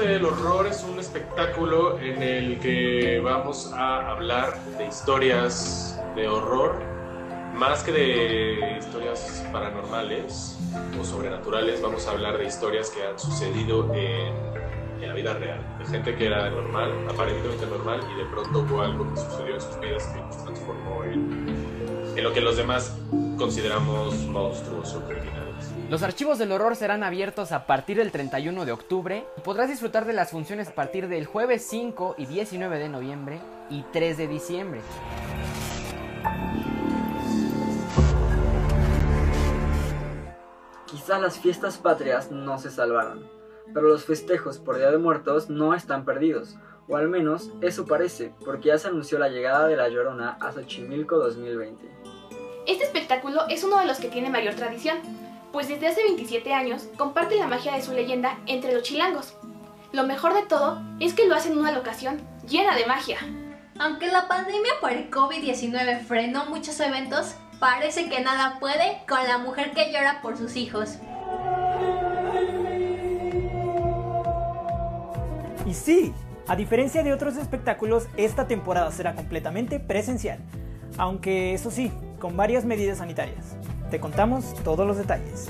El 0.00 0.24
horror 0.24 0.66
es 0.66 0.82
un 0.84 0.98
espectáculo 0.98 1.98
en 2.00 2.22
el 2.22 2.58
que 2.60 3.20
vamos 3.22 3.70
a 3.74 4.10
hablar 4.10 4.58
de 4.78 4.86
historias 4.86 6.00
de 6.16 6.28
horror, 6.28 6.82
más 7.52 7.82
que 7.82 7.92
de 7.92 8.78
historias 8.78 9.46
paranormales 9.52 10.58
o 10.98 11.04
sobrenaturales, 11.04 11.82
vamos 11.82 12.06
a 12.06 12.12
hablar 12.12 12.38
de 12.38 12.46
historias 12.46 12.88
que 12.88 13.02
han 13.04 13.18
sucedido 13.18 13.92
en, 13.92 14.34
en 15.02 15.08
la 15.08 15.12
vida 15.12 15.34
real, 15.34 15.60
de 15.78 15.84
gente 15.84 16.16
que 16.16 16.26
era 16.26 16.48
normal, 16.48 16.90
aparentemente 17.10 17.66
normal, 17.66 18.00
y 18.14 18.18
de 18.18 18.24
pronto 18.30 18.60
hubo 18.60 18.80
algo 18.80 19.12
que 19.12 19.20
sucedió 19.20 19.54
en 19.56 19.60
sus 19.60 19.78
vidas 19.78 20.06
que 20.06 20.20
los 20.20 20.44
transformó 20.44 21.04
en, 21.04 22.14
en 22.16 22.24
lo 22.24 22.32
que 22.32 22.40
los 22.40 22.56
demás 22.56 22.96
consideramos 23.36 24.14
monstruos 24.24 24.94
o 24.94 25.04
criminales. 25.04 25.41
Los 25.92 26.02
archivos 26.02 26.38
del 26.38 26.52
horror 26.52 26.74
serán 26.74 27.02
abiertos 27.02 27.52
a 27.52 27.66
partir 27.66 27.98
del 27.98 28.10
31 28.10 28.64
de 28.64 28.72
octubre 28.72 29.26
y 29.36 29.42
podrás 29.42 29.68
disfrutar 29.68 30.06
de 30.06 30.14
las 30.14 30.30
funciones 30.30 30.68
a 30.68 30.74
partir 30.74 31.06
del 31.06 31.26
jueves 31.26 31.66
5 31.68 32.14
y 32.16 32.24
19 32.24 32.78
de 32.78 32.88
noviembre 32.88 33.40
y 33.68 33.82
3 33.92 34.16
de 34.16 34.26
diciembre. 34.26 34.80
Quizá 40.86 41.18
las 41.18 41.38
fiestas 41.38 41.76
patrias 41.76 42.30
no 42.30 42.58
se 42.58 42.70
salvaron, 42.70 43.28
pero 43.74 43.88
los 43.88 44.06
festejos 44.06 44.56
por 44.58 44.78
Día 44.78 44.90
de 44.90 44.96
Muertos 44.96 45.50
no 45.50 45.74
están 45.74 46.06
perdidos, 46.06 46.56
o 46.88 46.96
al 46.96 47.10
menos 47.10 47.50
eso 47.60 47.84
parece, 47.84 48.32
porque 48.46 48.68
ya 48.68 48.78
se 48.78 48.88
anunció 48.88 49.18
la 49.18 49.28
llegada 49.28 49.68
de 49.68 49.76
La 49.76 49.90
Llorona 49.90 50.38
a 50.40 50.52
Xochimilco 50.52 51.18
2020. 51.18 51.84
Este 52.66 52.84
espectáculo 52.84 53.46
es 53.50 53.62
uno 53.62 53.78
de 53.78 53.84
los 53.84 53.98
que 53.98 54.08
tiene 54.08 54.30
mayor 54.30 54.54
tradición, 54.54 54.96
pues 55.52 55.68
desde 55.68 55.88
hace 55.88 56.02
27 56.02 56.52
años 56.54 56.88
comparte 56.96 57.36
la 57.36 57.46
magia 57.46 57.74
de 57.74 57.82
su 57.82 57.92
leyenda 57.92 58.38
entre 58.46 58.72
los 58.72 58.82
chilangos. 58.82 59.34
Lo 59.92 60.04
mejor 60.04 60.34
de 60.34 60.42
todo 60.42 60.82
es 61.00 61.12
que 61.12 61.26
lo 61.26 61.34
hace 61.34 61.52
en 61.52 61.58
una 61.58 61.72
locación 61.72 62.20
llena 62.48 62.74
de 62.74 62.86
magia. 62.86 63.18
Aunque 63.78 64.08
la 64.08 64.28
pandemia 64.28 64.72
por 64.80 64.92
el 64.92 65.10
COVID-19 65.10 66.00
frenó 66.06 66.46
muchos 66.46 66.80
eventos, 66.80 67.34
parece 67.58 68.08
que 68.08 68.20
nada 68.20 68.58
puede 68.58 69.02
con 69.06 69.22
la 69.24 69.38
mujer 69.38 69.72
que 69.72 69.92
llora 69.92 70.20
por 70.22 70.36
sus 70.36 70.56
hijos. 70.56 70.98
Y 75.66 75.74
sí, 75.74 76.12
a 76.48 76.56
diferencia 76.56 77.02
de 77.02 77.12
otros 77.12 77.36
espectáculos, 77.36 78.08
esta 78.16 78.46
temporada 78.46 78.90
será 78.90 79.14
completamente 79.14 79.78
presencial, 79.78 80.38
aunque 80.98 81.54
eso 81.54 81.70
sí, 81.70 81.92
con 82.18 82.36
varias 82.36 82.64
medidas 82.64 82.98
sanitarias. 82.98 83.56
Te 83.92 84.00
contamos 84.00 84.54
todos 84.64 84.86
los 84.86 84.96
detalles. 84.96 85.48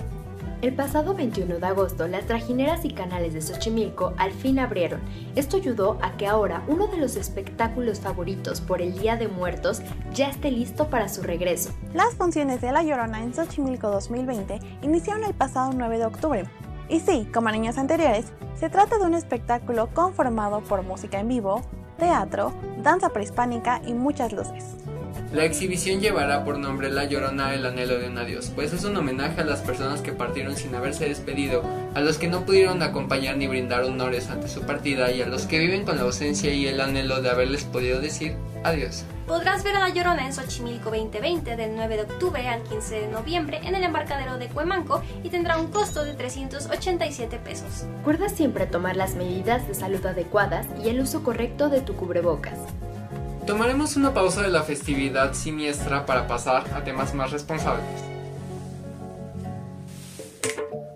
El 0.62 0.74
pasado 0.74 1.14
21 1.14 1.60
de 1.60 1.64
agosto, 1.66 2.08
las 2.08 2.26
trajineras 2.26 2.84
y 2.84 2.90
canales 2.90 3.34
de 3.34 3.40
Xochimilco 3.40 4.14
al 4.16 4.32
fin 4.32 4.58
abrieron. 4.58 5.00
Esto 5.36 5.58
ayudó 5.58 5.96
a 6.02 6.16
que 6.16 6.26
ahora 6.26 6.64
uno 6.66 6.88
de 6.88 6.96
los 6.96 7.14
espectáculos 7.14 8.00
favoritos 8.00 8.60
por 8.60 8.82
el 8.82 8.98
Día 8.98 9.16
de 9.16 9.28
Muertos 9.28 9.80
ya 10.12 10.28
esté 10.28 10.50
listo 10.50 10.88
para 10.88 11.08
su 11.08 11.22
regreso. 11.22 11.70
Las 11.94 12.16
funciones 12.16 12.60
de 12.60 12.72
La 12.72 12.82
Llorona 12.82 13.22
en 13.22 13.32
Xochimilco 13.32 13.88
2020 13.92 14.58
iniciaron 14.82 15.22
el 15.22 15.34
pasado 15.34 15.70
9 15.72 15.98
de 15.98 16.06
octubre. 16.06 16.44
Y 16.88 16.98
sí, 16.98 17.28
como 17.32 17.48
en 17.48 17.54
años 17.54 17.78
anteriores, 17.78 18.32
se 18.58 18.68
trata 18.68 18.98
de 18.98 19.04
un 19.04 19.14
espectáculo 19.14 19.88
conformado 19.94 20.62
por 20.62 20.82
música 20.82 21.20
en 21.20 21.28
vivo, 21.28 21.62
teatro, 21.96 22.52
danza 22.82 23.10
prehispánica 23.10 23.80
y 23.86 23.94
muchas 23.94 24.32
luces. 24.32 24.74
La 25.32 25.46
exhibición 25.46 26.02
llevará 26.02 26.44
por 26.44 26.58
nombre 26.58 26.90
La 26.90 27.06
Llorona 27.06 27.54
el 27.54 27.64
anhelo 27.64 27.98
de 27.98 28.08
un 28.08 28.18
adiós, 28.18 28.52
pues 28.54 28.74
es 28.74 28.84
un 28.84 28.94
homenaje 28.98 29.40
a 29.40 29.44
las 29.44 29.62
personas 29.62 30.02
que 30.02 30.12
partieron 30.12 30.56
sin 30.56 30.74
haberse 30.74 31.08
despedido, 31.08 31.62
a 31.94 32.00
los 32.02 32.18
que 32.18 32.28
no 32.28 32.44
pudieron 32.44 32.82
acompañar 32.82 33.38
ni 33.38 33.46
brindar 33.46 33.82
honores 33.84 34.28
ante 34.28 34.46
su 34.48 34.60
partida 34.60 35.10
y 35.10 35.22
a 35.22 35.26
los 35.26 35.46
que 35.46 35.58
viven 35.58 35.86
con 35.86 35.96
la 35.96 36.02
ausencia 36.02 36.52
y 36.52 36.66
el 36.66 36.82
anhelo 36.82 37.22
de 37.22 37.30
haberles 37.30 37.64
podido 37.64 37.98
decir 37.98 38.36
adiós. 38.62 39.04
Podrás 39.26 39.64
ver 39.64 39.74
a 39.76 39.78
La 39.78 39.88
Llorona 39.88 40.26
en 40.26 40.34
Xochimilco 40.34 40.90
2020 40.90 41.56
del 41.56 41.76
9 41.76 41.96
de 41.96 42.02
octubre 42.02 42.46
al 42.46 42.62
15 42.64 42.94
de 42.94 43.08
noviembre 43.08 43.60
en 43.64 43.74
el 43.74 43.84
embarcadero 43.84 44.36
de 44.36 44.48
Cuemanco 44.48 45.02
y 45.24 45.30
tendrá 45.30 45.56
un 45.56 45.68
costo 45.68 46.04
de 46.04 46.12
387 46.12 47.38
pesos. 47.38 47.86
Recuerda 47.96 48.28
siempre 48.28 48.66
tomar 48.66 48.96
las 48.96 49.14
medidas 49.14 49.66
de 49.66 49.74
salud 49.74 50.04
adecuadas 50.04 50.66
y 50.84 50.90
el 50.90 51.00
uso 51.00 51.22
correcto 51.22 51.70
de 51.70 51.80
tu 51.80 51.96
cubrebocas. 51.96 52.58
Tomaremos 53.46 53.96
una 53.96 54.14
pausa 54.14 54.42
de 54.42 54.50
la 54.50 54.62
festividad 54.62 55.34
siniestra 55.34 56.06
para 56.06 56.28
pasar 56.28 56.72
a 56.74 56.84
temas 56.84 57.12
más 57.12 57.32
responsables. 57.32 57.84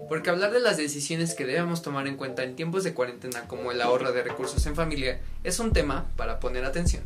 Porque 0.08 0.30
hablar 0.30 0.52
de 0.52 0.60
las 0.60 0.76
decisiones 0.76 1.34
que 1.34 1.44
debemos 1.44 1.82
tomar 1.82 2.06
en 2.06 2.16
cuenta 2.16 2.44
en 2.44 2.54
tiempos 2.54 2.84
de 2.84 2.94
cuarentena 2.94 3.48
como 3.48 3.72
el 3.72 3.82
ahorro 3.82 4.12
de 4.12 4.22
recursos 4.22 4.64
en 4.66 4.76
familia 4.76 5.20
es 5.42 5.58
un 5.58 5.72
tema 5.72 6.06
para 6.14 6.38
poner 6.38 6.64
atención. 6.64 7.02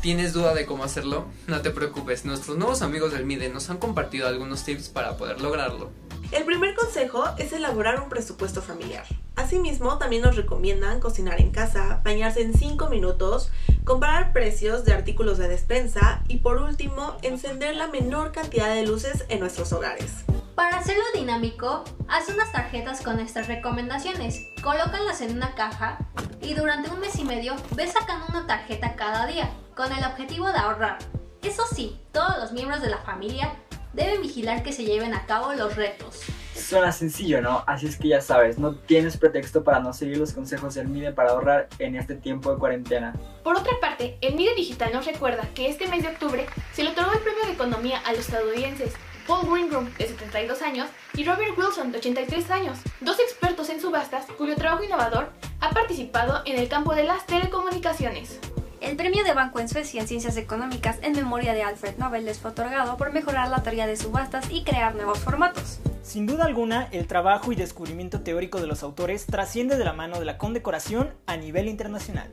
¿Tienes 0.00 0.32
duda 0.32 0.54
de 0.54 0.64
cómo 0.64 0.84
hacerlo? 0.84 1.26
No 1.48 1.60
te 1.60 1.70
preocupes, 1.70 2.24
nuestros 2.24 2.56
nuevos 2.56 2.80
amigos 2.80 3.12
del 3.12 3.26
MIDE 3.26 3.48
nos 3.48 3.70
han 3.70 3.78
compartido 3.78 4.28
algunos 4.28 4.64
tips 4.64 4.90
para 4.90 5.16
poder 5.16 5.40
lograrlo. 5.40 5.90
El 6.32 6.44
primer 6.44 6.74
consejo 6.74 7.24
es 7.38 7.52
elaborar 7.52 8.00
un 8.00 8.08
presupuesto 8.08 8.62
familiar. 8.62 9.04
Asimismo, 9.36 9.98
también 9.98 10.22
nos 10.22 10.36
recomiendan 10.36 11.00
cocinar 11.00 11.40
en 11.40 11.50
casa, 11.50 12.00
bañarse 12.04 12.42
en 12.42 12.54
5 12.54 12.88
minutos, 12.88 13.50
comparar 13.84 14.32
precios 14.32 14.84
de 14.84 14.92
artículos 14.92 15.38
de 15.38 15.48
despensa 15.48 16.22
y 16.28 16.38
por 16.38 16.58
último, 16.58 17.16
encender 17.22 17.76
la 17.76 17.88
menor 17.88 18.32
cantidad 18.32 18.72
de 18.72 18.86
luces 18.86 19.24
en 19.28 19.40
nuestros 19.40 19.72
hogares. 19.72 20.24
Para 20.54 20.78
hacerlo 20.78 21.02
dinámico, 21.14 21.84
haz 22.08 22.28
unas 22.28 22.52
tarjetas 22.52 23.02
con 23.02 23.18
estas 23.18 23.48
recomendaciones, 23.48 24.40
colócalas 24.62 25.20
en 25.20 25.36
una 25.36 25.54
caja 25.54 25.98
y 26.40 26.54
durante 26.54 26.90
un 26.90 27.00
mes 27.00 27.18
y 27.18 27.24
medio 27.24 27.56
ve 27.74 27.88
sacando 27.88 28.26
una 28.28 28.46
tarjeta 28.46 28.94
cada 28.94 29.26
día, 29.26 29.50
con 29.74 29.92
el 29.92 30.04
objetivo 30.04 30.50
de 30.52 30.58
ahorrar. 30.58 30.98
Eso 31.42 31.64
sí, 31.66 32.00
todos 32.12 32.38
los 32.38 32.52
miembros 32.52 32.80
de 32.80 32.88
la 32.88 32.98
familia 32.98 33.56
deben 33.94 34.22
vigilar 34.22 34.62
que 34.62 34.72
se 34.72 34.84
lleven 34.84 35.14
a 35.14 35.26
cabo 35.26 35.52
los 35.54 35.76
retos. 35.76 36.20
Suena 36.54 36.92
sencillo, 36.92 37.40
¿no? 37.40 37.64
Así 37.66 37.86
es 37.86 37.96
que 37.96 38.08
ya 38.08 38.20
sabes, 38.20 38.58
no 38.58 38.74
tienes 38.74 39.16
pretexto 39.16 39.64
para 39.64 39.80
no 39.80 39.92
seguir 39.92 40.18
los 40.18 40.32
consejos 40.32 40.74
del 40.74 40.88
MIDE 40.88 41.12
para 41.12 41.30
ahorrar 41.30 41.68
en 41.78 41.96
este 41.96 42.14
tiempo 42.14 42.52
de 42.52 42.58
cuarentena. 42.58 43.14
Por 43.42 43.56
otra 43.56 43.72
parte, 43.80 44.18
el 44.20 44.34
MIDE 44.34 44.54
Digital 44.54 44.92
nos 44.92 45.06
recuerda 45.06 45.48
que 45.54 45.68
este 45.68 45.88
mes 45.88 46.02
de 46.02 46.08
octubre 46.08 46.46
se 46.72 46.84
le 46.84 46.90
otorgó 46.90 47.12
el 47.12 47.20
premio 47.20 47.44
de 47.46 47.52
economía 47.52 47.98
a 48.04 48.12
los 48.12 48.20
estadounidenses 48.20 48.94
Paul 49.26 49.50
Greengroom, 49.50 49.92
de 49.94 50.06
72 50.06 50.62
años, 50.62 50.88
y 51.14 51.24
Robert 51.24 51.56
Wilson, 51.56 51.92
de 51.92 51.98
83 51.98 52.50
años, 52.50 52.78
dos 53.00 53.18
expertos 53.18 53.70
en 53.70 53.80
subastas 53.80 54.26
cuyo 54.36 54.54
trabajo 54.54 54.84
innovador 54.84 55.30
ha 55.60 55.70
participado 55.70 56.42
en 56.44 56.58
el 56.58 56.68
campo 56.68 56.94
de 56.94 57.04
las 57.04 57.24
telecomunicaciones. 57.26 58.38
El 58.84 58.96
premio 58.96 59.24
de 59.24 59.32
Banco 59.32 59.60
en 59.60 59.68
Suecia 59.70 60.02
en 60.02 60.06
Ciencias 60.06 60.36
Económicas 60.36 60.98
en 61.00 61.14
memoria 61.14 61.54
de 61.54 61.62
Alfred 61.62 61.96
Nobel 61.96 62.26
les 62.26 62.38
fue 62.38 62.50
otorgado 62.50 62.98
por 62.98 63.14
mejorar 63.14 63.48
la 63.48 63.62
teoría 63.62 63.86
de 63.86 63.96
subastas 63.96 64.44
y 64.50 64.62
crear 64.62 64.94
nuevos 64.94 65.20
formatos. 65.20 65.78
Sin 66.02 66.26
duda 66.26 66.44
alguna, 66.44 66.88
el 66.92 67.06
trabajo 67.06 67.50
y 67.50 67.56
descubrimiento 67.56 68.20
teórico 68.20 68.60
de 68.60 68.66
los 68.66 68.82
autores 68.82 69.24
trasciende 69.24 69.78
de 69.78 69.86
la 69.86 69.94
mano 69.94 70.18
de 70.18 70.26
la 70.26 70.36
condecoración 70.36 71.14
a 71.24 71.38
nivel 71.38 71.68
internacional. 71.68 72.30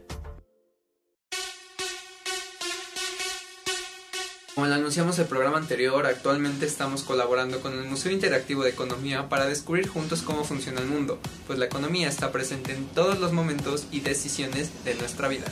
Como 4.54 4.68
le 4.68 4.76
anunciamos 4.76 5.18
el 5.20 5.28
programa 5.28 5.58
anterior, 5.58 6.06
actualmente 6.06 6.66
estamos 6.66 7.04
colaborando 7.04 7.62
con 7.62 7.80
el 7.80 7.86
Museo 7.86 8.12
Interactivo 8.12 8.64
de 8.64 8.72
Economía 8.72 9.30
para 9.30 9.46
descubrir 9.46 9.88
juntos 9.88 10.22
cómo 10.22 10.44
funciona 10.44 10.82
el 10.82 10.88
mundo, 10.88 11.18
pues 11.48 11.58
la 11.58 11.66
economía 11.66 12.10
está 12.10 12.34
presente 12.34 12.74
en 12.74 12.88
todos 12.88 13.20
los 13.20 13.32
momentos 13.32 13.88
y 13.90 14.02
decisiones 14.02 14.84
de 14.84 14.96
nuestra 14.96 15.30
vida. 15.30 15.46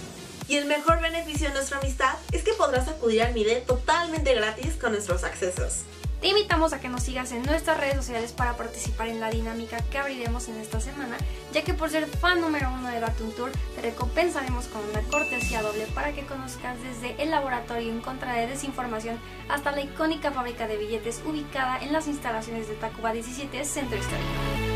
Y 0.50 0.56
el 0.56 0.66
mejor 0.66 1.00
beneficio 1.00 1.48
de 1.48 1.54
nuestra 1.54 1.78
amistad 1.78 2.16
es 2.32 2.44
que 2.44 2.54
podrás 2.54 2.88
acudir 2.88 3.22
al 3.22 3.36
MIDE 3.36 3.62
totalmente 3.62 4.34
gratis 4.34 4.74
con 4.82 4.94
nuestros 4.94 5.24
accesos. 5.24 5.84
Te 6.22 6.30
invitamos 6.30 6.74
a 6.74 6.80
que 6.80 6.90
nos 6.90 7.04
sigas 7.04 7.32
en 7.32 7.44
nuestras 7.44 7.80
redes 7.80 7.98
sociales 7.98 8.32
para 8.32 8.58
participar 8.58 9.10
en 9.10 9.20
la 9.20 9.30
dinámica 9.30 9.80
que 9.92 10.00
abriremos 10.00 10.50
en 10.50 10.58
esta 10.58 10.82
semana, 10.82 11.18
ya 11.54 11.64
que 11.64 11.76
por 11.76 11.92
ser 11.92 12.08
fan 12.08 12.42
número 12.42 12.72
uno 12.74 12.90
de 12.90 13.00
Datum 13.00 13.32
Tour, 13.34 13.52
te 13.76 13.84
recompensaremos 13.84 14.66
con 14.66 14.84
una 14.90 15.02
cortesía 15.04 15.62
doble 15.62 15.86
para 15.94 16.14
que 16.14 16.26
conozcas 16.26 16.78
desde 16.82 17.22
el 17.22 17.30
laboratorio 17.30 17.92
en 17.92 18.02
contra 18.02 18.34
de 18.34 18.48
desinformación 18.48 19.20
hasta 19.50 19.72
la 19.72 19.82
icónica 19.82 20.32
fábrica 20.32 20.68
de 20.68 20.78
billetes 20.78 21.22
ubicada 21.26 21.78
en 21.80 21.94
las 21.94 22.08
instalaciones 22.08 22.68
de 22.68 22.74
Tacuba 22.74 23.14
17 23.14 23.64
Centro 23.64 24.00
Histórico. 24.00 24.69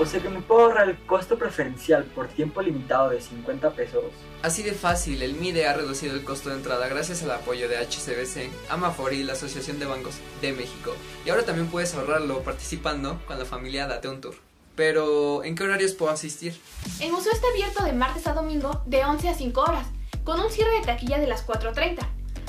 O 0.00 0.06
sea 0.06 0.18
que 0.18 0.30
me 0.30 0.40
puedo 0.40 0.62
ahorrar 0.62 0.88
el 0.88 0.96
costo 1.04 1.36
preferencial 1.36 2.04
por 2.04 2.26
tiempo 2.28 2.62
limitado 2.62 3.10
de 3.10 3.20
50 3.20 3.70
pesos. 3.72 4.04
Así 4.40 4.62
de 4.62 4.72
fácil, 4.72 5.22
el 5.22 5.34
MIDE 5.34 5.68
ha 5.68 5.74
reducido 5.74 6.14
el 6.14 6.24
costo 6.24 6.48
de 6.48 6.54
entrada 6.54 6.88
gracias 6.88 7.22
al 7.22 7.32
apoyo 7.32 7.68
de 7.68 7.76
HCBC, 7.76 8.70
Amafor 8.70 9.12
y 9.12 9.24
la 9.24 9.34
Asociación 9.34 9.78
de 9.78 9.84
Bancos 9.84 10.14
de 10.40 10.52
México. 10.52 10.94
Y 11.26 11.28
ahora 11.28 11.42
también 11.42 11.66
puedes 11.68 11.94
ahorrarlo 11.94 12.40
participando 12.40 13.20
con 13.26 13.38
la 13.38 13.44
familia 13.44 13.86
Date 13.88 14.08
un 14.08 14.22
Tour. 14.22 14.36
Pero, 14.74 15.44
¿en 15.44 15.54
qué 15.54 15.64
horarios 15.64 15.92
puedo 15.92 16.10
asistir? 16.10 16.58
El 16.98 17.12
museo 17.12 17.32
está 17.32 17.48
abierto 17.48 17.84
de 17.84 17.92
martes 17.92 18.26
a 18.26 18.32
domingo 18.32 18.80
de 18.86 19.04
11 19.04 19.28
a 19.28 19.34
5 19.34 19.60
horas, 19.60 19.86
con 20.24 20.40
un 20.40 20.50
cierre 20.50 20.78
de 20.80 20.86
taquilla 20.86 21.18
de 21.18 21.26
las 21.26 21.46
4.30. 21.46 22.08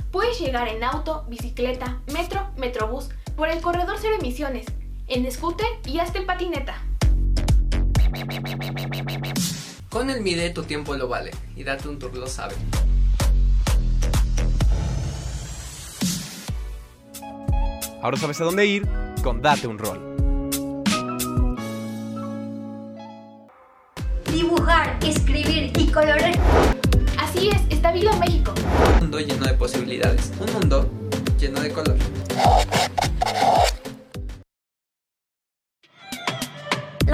Puedes 0.09 0.39
llegar 0.39 0.69
en 0.69 0.85
auto, 0.85 1.25
bicicleta, 1.27 1.99
metro, 2.13 2.49
metrobús, 2.55 3.09
por 3.35 3.49
el 3.49 3.59
corredor 3.59 3.97
cero 3.99 4.15
emisiones, 4.17 4.67
en 5.07 5.29
scooter 5.29 5.67
y 5.85 5.99
hasta 5.99 6.17
en 6.17 6.25
patineta. 6.25 6.81
Con 9.89 10.09
el 10.09 10.21
MIDE 10.21 10.49
tu 10.49 10.63
tiempo 10.63 10.95
lo 10.95 11.07
vale 11.07 11.31
y 11.55 11.63
date 11.63 11.87
un 11.87 11.97
tour 11.99 12.15
lo 12.15 12.27
sabe. 12.27 12.55
Ahora 18.01 18.17
sabes 18.17 18.41
a 18.41 18.45
dónde 18.45 18.65
ir 18.65 18.87
con 19.21 19.41
Date 19.41 19.67
un 19.67 19.77
Rol. 19.77 19.99
Dibujar, 24.31 24.97
escribir 25.05 25.71
y 25.77 25.91
colorear. 25.91 26.33
Así 27.19 27.49
es, 27.49 27.61
Estabilo 27.69 28.15
México. 28.17 28.53
Un 28.93 28.99
mundo 29.01 29.19
lleno 29.19 29.45
de 29.45 29.53
posibilidades. 29.53 30.31
Un 30.39 30.51
mundo 30.53 30.89
lleno 31.37 31.59
de 31.61 31.71
color. 31.71 31.97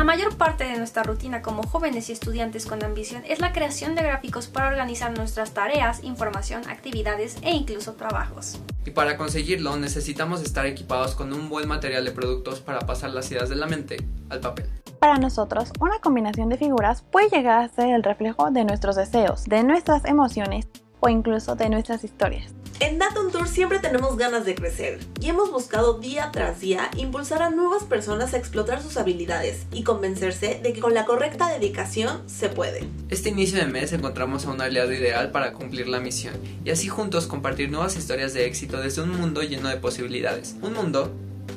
Mayor 0.08 0.38
parte 0.38 0.64
de 0.64 0.78
nuestra 0.78 1.04
rutina 1.04 1.42
como 1.42 1.64
jóvenes 1.64 2.08
y 2.08 2.14
estudiantes 2.14 2.66
con 2.66 2.82
ambición 2.82 3.24
es 3.28 3.42
la 3.42 3.52
creación 3.52 3.94
de 3.94 4.04
gráficos 4.04 4.48
para 4.48 4.70
organizar 4.70 5.12
nuestras 5.18 5.54
tareas, 5.54 6.02
información, 6.02 6.62
actividades 6.70 7.36
e 7.42 7.52
incluso 7.52 7.96
trabajos. 7.96 8.58
Y 8.86 8.92
para 8.92 9.18
conseguirlo 9.18 9.76
necesitamos 9.76 10.42
estar 10.42 10.66
equipados 10.66 11.14
con 11.14 11.34
un 11.34 11.50
buen 11.50 11.68
material 11.68 12.06
de 12.06 12.12
productos 12.12 12.62
para 12.62 12.80
pasar 12.80 13.10
las 13.10 13.30
ideas 13.32 13.50
de 13.50 13.58
la 13.58 13.68
mente 13.68 13.98
al 14.30 14.40
papel. 14.40 14.70
Para 14.98 15.18
nosotros, 15.18 15.74
una 15.82 16.00
combinación 16.00 16.48
de 16.48 16.58
figuras 16.58 17.02
puede 17.02 17.28
llegar 17.28 17.64
a 17.64 17.68
ser 17.68 17.90
el 17.90 18.02
reflejo 18.02 18.50
de 18.50 18.64
nuestros 18.64 18.96
deseos, 18.96 19.44
de 19.44 19.66
nuestras 19.66 20.06
emociones 20.06 20.70
o 21.08 21.10
incluso 21.10 21.56
de 21.56 21.70
nuestras 21.70 22.04
historias. 22.04 22.54
En 22.80 23.00
Datum 23.00 23.32
Tour 23.32 23.48
siempre 23.48 23.80
tenemos 23.80 24.18
ganas 24.18 24.46
de 24.46 24.54
crecer 24.54 25.00
y 25.20 25.30
hemos 25.30 25.50
buscado 25.50 25.98
día 25.98 26.30
tras 26.32 26.60
día 26.60 26.92
impulsar 26.96 27.42
a 27.42 27.50
nuevas 27.50 27.84
personas 27.86 28.34
a 28.34 28.38
explotar 28.38 28.84
sus 28.84 28.98
habilidades 28.98 29.66
y 29.72 29.82
convencerse 29.82 30.60
de 30.62 30.74
que 30.74 30.82
con 30.82 30.94
la 30.94 31.06
correcta 31.06 31.50
dedicación 31.50 32.22
se 32.28 32.50
puede. 32.50 32.88
Este 33.10 33.30
inicio 33.30 33.58
de 33.58 33.66
mes 33.66 33.94
encontramos 33.94 34.46
a 34.46 34.52
un 34.52 34.62
aliado 34.62 34.94
ideal 34.94 35.32
para 35.32 35.54
cumplir 35.54 35.88
la 35.88 36.00
misión 36.00 36.36
y 36.64 36.70
así 36.70 36.88
juntos 36.88 37.26
compartir 37.26 37.72
nuevas 37.72 37.98
historias 37.98 38.36
de 38.36 38.46
éxito 38.46 38.80
desde 38.80 39.02
un 39.02 39.18
mundo 39.18 39.42
lleno 39.42 39.70
de 39.70 39.78
posibilidades, 39.78 40.56
un 40.62 40.74
mundo 40.74 41.12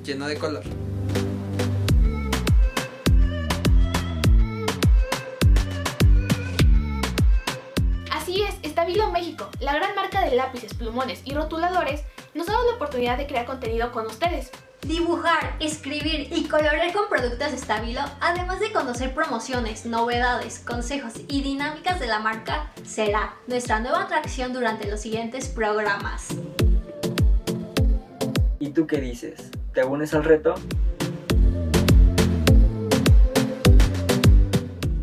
lleno 0.04 0.26
de 0.26 0.36
color. 0.36 0.62
Estabilo 8.90 9.12
México, 9.12 9.48
la 9.60 9.72
gran 9.72 9.94
marca 9.94 10.20
de 10.24 10.34
lápices, 10.34 10.74
plumones 10.74 11.22
y 11.24 11.32
rotuladores, 11.32 12.02
nos 12.34 12.48
ha 12.48 12.52
dado 12.54 12.70
la 12.70 12.74
oportunidad 12.74 13.16
de 13.18 13.28
crear 13.28 13.46
contenido 13.46 13.92
con 13.92 14.04
ustedes. 14.06 14.50
Dibujar, 14.82 15.54
escribir 15.60 16.26
y 16.32 16.48
colorear 16.48 16.92
con 16.92 17.08
productos 17.08 17.52
Estabilo, 17.52 18.00
además 18.20 18.58
de 18.58 18.72
conocer 18.72 19.14
promociones, 19.14 19.86
novedades, 19.86 20.58
consejos 20.58 21.12
y 21.28 21.42
dinámicas 21.42 22.00
de 22.00 22.08
la 22.08 22.18
marca, 22.18 22.72
será 22.84 23.36
nuestra 23.46 23.78
nueva 23.78 24.02
atracción 24.02 24.52
durante 24.52 24.90
los 24.90 25.00
siguientes 25.00 25.46
programas. 25.46 26.26
¿Y 28.58 28.70
tú 28.70 28.88
qué 28.88 29.00
dices? 29.00 29.52
¿Te 29.72 29.84
unes 29.84 30.14
al 30.14 30.24
reto? 30.24 30.56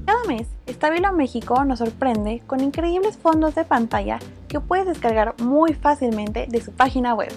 Cada 0.06 0.25
mes, 0.25 0.48
Estabilo 0.68 1.14
México 1.14 1.64
nos 1.64 1.80
sorprende 1.80 2.44
con 2.46 2.60
increíbles 2.60 3.16
fondos 3.18 3.56
de 3.56 3.64
pantalla 3.64 4.20
que 4.50 4.60
puedes 4.60 4.86
descargar 4.86 5.34
muy 5.42 5.74
fácilmente 5.74 6.46
de 6.50 6.62
su 6.62 6.74
página 6.74 7.15
web. 7.15 7.32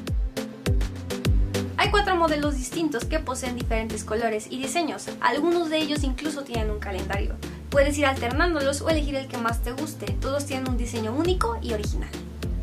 Hay 1.77 1.91
cuatro 1.91 2.17
modelos 2.17 2.57
distintos 2.57 3.05
que 3.05 3.21
poseen 3.21 3.55
diferentes 3.55 4.03
colores 4.03 4.49
y 4.51 4.59
diseños. 4.59 5.07
Algunos 5.21 5.71
de 5.71 5.79
ellos 5.79 6.03
incluso 6.03 6.43
tienen 6.43 6.71
un 6.71 6.81
calendario. 6.81 7.37
Puedes 7.71 7.97
ir 7.99 8.07
alternándolos 8.07 8.83
o 8.83 8.91
elegir 8.91 9.15
el 9.15 9.29
que 9.29 9.39
más 9.39 9.63
te 9.63 9.71
guste. 9.73 10.07
Todos 10.21 10.45
tienen 10.45 10.69
un 10.69 10.77
diseño 10.77 11.13
único 11.13 11.57
y 11.63 11.73
original. 11.73 12.11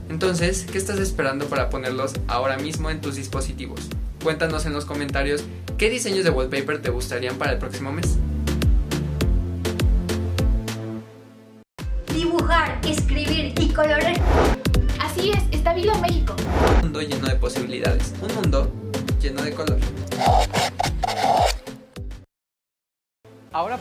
Entonces, 0.10 0.68
¿qué 0.70 0.78
estás 0.78 1.00
esperando 1.00 1.46
para 1.46 1.70
ponerlos 1.70 2.14
ahora 2.28 2.58
mismo 2.58 2.90
en 2.90 3.00
tus 3.00 3.16
dispositivos? 3.16 3.88
Cuéntanos 4.22 4.66
en 4.66 4.74
los 4.74 4.84
comentarios 4.84 5.46
qué 5.78 5.90
diseños 5.90 6.26
de 6.26 6.30
wallpaper 6.30 6.82
te 6.82 6.90
gustarían 6.90 7.38
para 7.38 7.54
el 7.54 7.58
próximo 7.58 7.94
mes. 7.94 8.18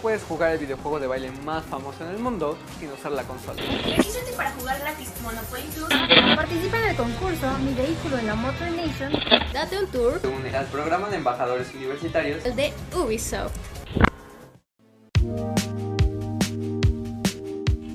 Puedes 0.07 0.23
jugar 0.23 0.53
el 0.53 0.59
videojuego 0.59 1.01
de 1.01 1.09
baile 1.09 1.33
más 1.45 1.65
famoso 1.65 2.05
en 2.05 2.11
el 2.11 2.21
mundo 2.21 2.57
sin 2.79 2.93
usar 2.93 3.11
la 3.11 3.25
consola. 3.25 3.61
Regístrate 3.61 4.31
para 4.37 4.53
jugar 4.53 4.79
gratis 4.79 5.11
Monopoly 5.21 5.65
Plus. 5.75 5.89
Participa 6.37 6.79
en 6.79 6.89
el 6.91 6.97
concurso 6.97 7.59
Mi 7.59 7.75
vehículo 7.75 8.17
en 8.17 8.27
la 8.29 8.37
Motor 8.37 8.71
Nation. 8.71 9.13
Date 9.53 9.81
un 9.81 9.87
tour. 9.89 10.21
Se 10.21 10.29
une 10.29 10.57
al 10.57 10.67
programa 10.67 11.09
de 11.09 11.17
embajadores 11.17 11.75
universitarios 11.75 12.45
El 12.45 12.55
de 12.55 12.73
Ubisoft. 12.95 13.51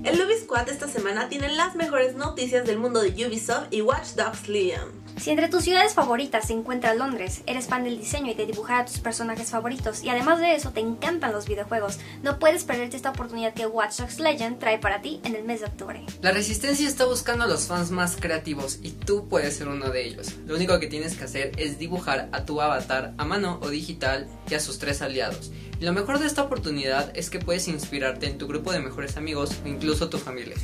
El 0.03 0.21
Ubi 0.21 0.37
Squad 0.37 0.67
esta 0.67 0.89
semana 0.89 1.29
tiene 1.29 1.47
las 1.55 1.75
mejores 1.75 2.15
noticias 2.15 2.65
del 2.65 2.77
mundo 2.77 2.99
de 2.99 3.11
Ubisoft 3.25 3.67
y 3.71 3.83
Watch 3.83 4.15
Dogs 4.17 4.49
Legion. 4.49 5.00
Si 5.17 5.29
entre 5.29 5.49
tus 5.49 5.63
ciudades 5.63 5.93
favoritas 5.93 6.47
se 6.47 6.53
encuentra 6.53 6.95
Londres, 6.95 7.41
eres 7.45 7.67
fan 7.67 7.83
del 7.83 7.99
diseño 7.99 8.31
y 8.31 8.35
de 8.35 8.45
dibujar 8.45 8.81
a 8.81 8.85
tus 8.85 8.99
personajes 8.99 9.49
favoritos, 9.51 10.03
y 10.03 10.09
además 10.09 10.39
de 10.39 10.55
eso 10.55 10.71
te 10.71 10.79
encantan 10.79 11.31
los 11.31 11.47
videojuegos, 11.47 11.99
no 12.23 12.39
puedes 12.39 12.63
perderte 12.63 12.95
esta 12.95 13.11
oportunidad 13.11 13.53
que 13.53 13.67
Watch 13.67 13.97
Dogs 13.97 14.19
Legion 14.19 14.57
trae 14.57 14.79
para 14.79 15.01
ti 15.01 15.19
en 15.23 15.35
el 15.35 15.43
mes 15.43 15.59
de 15.59 15.67
octubre. 15.67 16.03
La 16.21 16.31
Resistencia 16.31 16.87
está 16.87 17.05
buscando 17.05 17.43
a 17.43 17.47
los 17.47 17.67
fans 17.67 17.91
más 17.91 18.15
creativos 18.15 18.79
y 18.81 18.91
tú 18.91 19.27
puedes 19.27 19.55
ser 19.55 19.67
uno 19.67 19.89
de 19.89 20.05
ellos. 20.05 20.35
Lo 20.45 20.55
único 20.55 20.79
que 20.79 20.87
tienes 20.87 21.15
que 21.15 21.25
hacer 21.25 21.51
es 21.57 21.77
dibujar 21.77 22.29
a 22.31 22.45
tu 22.45 22.61
avatar 22.61 23.13
a 23.17 23.25
mano 23.25 23.59
o 23.61 23.69
digital 23.69 24.27
y 24.49 24.55
a 24.55 24.59
sus 24.59 24.79
tres 24.79 25.01
aliados. 25.01 25.51
Y 25.79 25.85
lo 25.85 25.93
mejor 25.93 26.19
de 26.19 26.27
esta 26.27 26.43
oportunidad 26.43 27.11
es 27.15 27.29
que 27.29 27.39
puedes 27.39 27.67
inspirarte 27.67 28.27
en 28.27 28.37
tu 28.37 28.47
grupo 28.47 28.71
de 28.71 28.79
mejores 28.79 29.17
amigos 29.17 29.51
o 29.63 29.67
incluso 29.67 30.09
tu 30.09 30.17
familia. 30.17 30.55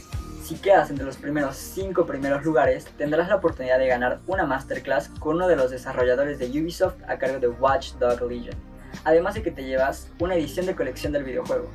Si 0.47 0.55
quedas 0.55 0.89
entre 0.89 1.05
los 1.05 1.17
primeros 1.17 1.57
5 1.57 2.05
primeros 2.05 2.45
lugares, 2.45 2.85
tendrás 2.97 3.27
la 3.27 3.35
oportunidad 3.35 3.79
de 3.79 3.87
ganar 3.87 4.21
una 4.27 4.45
masterclass 4.45 5.09
con 5.19 5.35
uno 5.35 5.49
de 5.49 5.57
los 5.57 5.71
desarrolladores 5.71 6.39
de 6.39 6.45
Ubisoft 6.45 6.95
a 7.05 7.17
cargo 7.17 7.37
de 7.39 7.49
Watch 7.49 7.95
Dog 7.95 8.21
Legion. 8.21 8.55
Además 9.03 9.33
de 9.33 9.43
que 9.43 9.51
te 9.51 9.65
llevas 9.65 10.09
una 10.21 10.35
edición 10.35 10.65
de 10.65 10.73
colección 10.73 11.11
del 11.11 11.25
videojuego. 11.25 11.67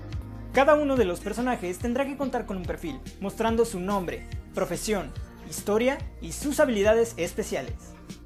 Cada 0.54 0.74
uno 0.74 0.96
de 0.96 1.04
los 1.04 1.20
personajes 1.20 1.80
tendrá 1.80 2.06
que 2.06 2.16
contar 2.16 2.46
con 2.46 2.56
un 2.56 2.62
perfil, 2.62 2.98
mostrando 3.20 3.66
su 3.66 3.78
nombre, 3.78 4.26
profesión, 4.54 5.12
historia 5.50 5.98
y 6.22 6.32
sus 6.32 6.58
habilidades 6.58 7.12
especiales. 7.18 7.74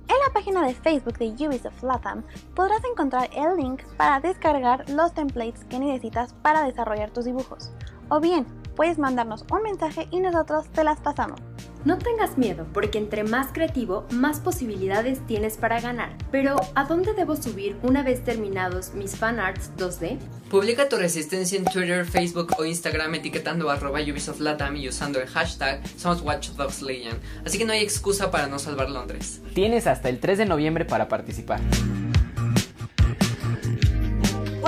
En 0.06 0.16
la 0.24 0.32
página 0.32 0.64
de 0.64 0.74
Facebook 0.74 1.18
de 1.18 1.26
Ubisoft 1.44 1.82
Latam 1.82 2.22
podrás 2.54 2.85
encontrar 2.85 3.30
el 3.35 3.56
link 3.56 3.82
para 3.96 4.20
descargar 4.20 4.88
los 4.90 5.12
templates 5.12 5.64
que 5.64 5.80
necesitas 5.80 6.35
para 6.35 6.62
desarrollar 6.62 7.11
tus 7.11 7.24
dibujos. 7.24 7.72
O 8.09 8.20
bien, 8.20 8.46
puedes 8.76 8.98
mandarnos 8.98 9.44
un 9.50 9.62
mensaje 9.62 10.06
y 10.12 10.20
nosotros 10.20 10.66
te 10.68 10.84
las 10.84 11.00
pasamos. 11.00 11.40
No 11.86 11.98
tengas 11.98 12.36
miedo, 12.36 12.66
porque 12.72 12.98
entre 12.98 13.22
más 13.22 13.52
creativo, 13.52 14.06
más 14.10 14.40
posibilidades 14.40 15.24
tienes 15.28 15.56
para 15.56 15.80
ganar. 15.80 16.16
Pero, 16.32 16.56
¿a 16.74 16.84
dónde 16.84 17.14
debo 17.14 17.36
subir 17.36 17.76
una 17.82 18.02
vez 18.02 18.24
terminados 18.24 18.92
mis 18.94 19.16
fanarts 19.16 19.70
2D? 19.76 20.18
Publica 20.50 20.88
tu 20.88 20.96
resistencia 20.96 21.56
en 21.56 21.64
Twitter, 21.64 22.04
Facebook 22.04 22.54
o 22.58 22.64
Instagram 22.64 23.14
etiquetando 23.14 23.70
arroba 23.70 24.00
Ubisoft 24.00 24.40
Latam 24.40 24.74
y 24.74 24.88
usando 24.88 25.20
el 25.20 25.28
hashtag 25.28 25.80
Somos 25.96 26.22
Watch 26.22 26.48
Dogs 26.50 26.82
Legion. 26.82 27.18
Así 27.44 27.56
que 27.56 27.64
no 27.64 27.72
hay 27.72 27.82
excusa 27.82 28.32
para 28.32 28.48
no 28.48 28.58
salvar 28.58 28.90
Londres. 28.90 29.40
Tienes 29.54 29.86
hasta 29.86 30.08
el 30.08 30.18
3 30.18 30.38
de 30.38 30.46
noviembre 30.46 30.84
para 30.84 31.06
participar. 31.06 31.60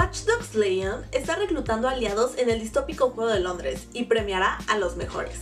Watch 0.08 0.24
Dogs 0.24 0.54
Legion 0.54 1.04
está 1.12 1.36
reclutando 1.36 1.86
aliados 1.86 2.38
en 2.38 2.48
el 2.48 2.60
distópico 2.60 3.10
juego 3.10 3.30
de 3.30 3.40
Londres 3.40 3.88
y 3.92 4.04
premiará 4.04 4.56
a 4.66 4.78
los 4.78 4.96
mejores. 4.96 5.38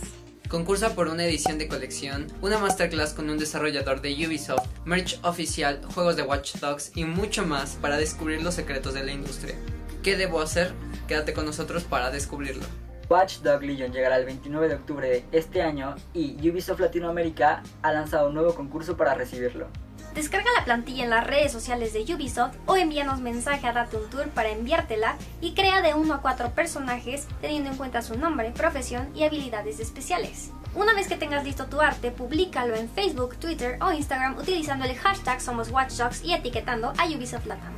Concursa 0.49 0.93
por 0.93 1.07
una 1.07 1.23
edición 1.23 1.57
de 1.57 1.69
colección, 1.69 2.27
una 2.41 2.57
masterclass 2.57 3.13
con 3.13 3.29
un 3.29 3.37
desarrollador 3.37 4.01
de 4.01 4.11
Ubisoft, 4.27 4.67
merch 4.83 5.21
oficial, 5.23 5.79
juegos 5.95 6.17
de 6.17 6.23
Watch 6.23 6.57
Dogs 6.57 6.91
y 6.95 7.05
mucho 7.05 7.45
más 7.45 7.77
para 7.81 7.95
descubrir 7.95 8.41
los 8.43 8.55
secretos 8.55 8.93
de 8.93 9.05
la 9.05 9.13
industria. 9.13 9.55
¿Qué 10.03 10.17
debo 10.17 10.41
hacer? 10.41 10.73
Quédate 11.07 11.31
con 11.31 11.45
nosotros 11.45 11.85
para 11.85 12.11
descubrirlo. 12.11 12.65
Watch 13.09 13.37
Dog 13.37 13.63
Legion 13.63 13.93
llegará 13.93 14.17
el 14.17 14.25
29 14.25 14.67
de 14.67 14.75
octubre 14.75 15.07
de 15.07 15.23
este 15.31 15.61
año 15.61 15.95
y 16.13 16.37
Ubisoft 16.49 16.81
Latinoamérica 16.81 17.63
ha 17.83 17.93
lanzado 17.93 18.27
un 18.27 18.33
nuevo 18.33 18.53
concurso 18.53 18.97
para 18.97 19.13
recibirlo. 19.13 19.69
Descarga 20.17 20.49
la 20.57 20.65
plantilla 20.65 21.03
en 21.03 21.11
las 21.11 21.27
redes 21.27 21.51
sociales 21.51 21.93
de 21.93 22.01
Ubisoft 22.11 22.55
o 22.65 22.75
envíanos 22.75 23.19
mensaje 23.19 23.67
a 23.67 23.71
Date 23.71 23.97
un 23.97 24.09
Tour 24.09 24.29
para 24.29 24.49
enviártela 24.49 25.15
y 25.41 25.53
crea 25.53 25.83
de 25.83 25.93
1 25.93 26.11
a 26.11 26.21
4 26.23 26.55
personajes 26.55 27.27
teniendo 27.39 27.69
en 27.69 27.77
cuenta 27.77 28.01
su 28.01 28.17
nombre, 28.17 28.49
profesión 28.49 29.09
y 29.13 29.25
habilidades 29.25 29.79
especiales. 29.79 30.49
Una 30.73 30.95
vez 30.95 31.07
que 31.07 31.17
tengas 31.17 31.43
listo 31.45 31.67
tu 31.67 31.81
arte, 31.81 32.09
públicalo 32.09 32.75
en 32.75 32.89
Facebook, 32.89 33.35
Twitter 33.35 33.77
o 33.79 33.91
Instagram 33.91 34.39
utilizando 34.39 34.85
el 34.85 34.95
hashtag 34.95 35.39
Somos 35.39 35.69
Watch 35.69 35.93
Dogs 35.93 36.23
y 36.23 36.33
etiquetando 36.33 36.93
a 36.97 37.05
Ubisoft 37.05 37.45
Latam. 37.45 37.73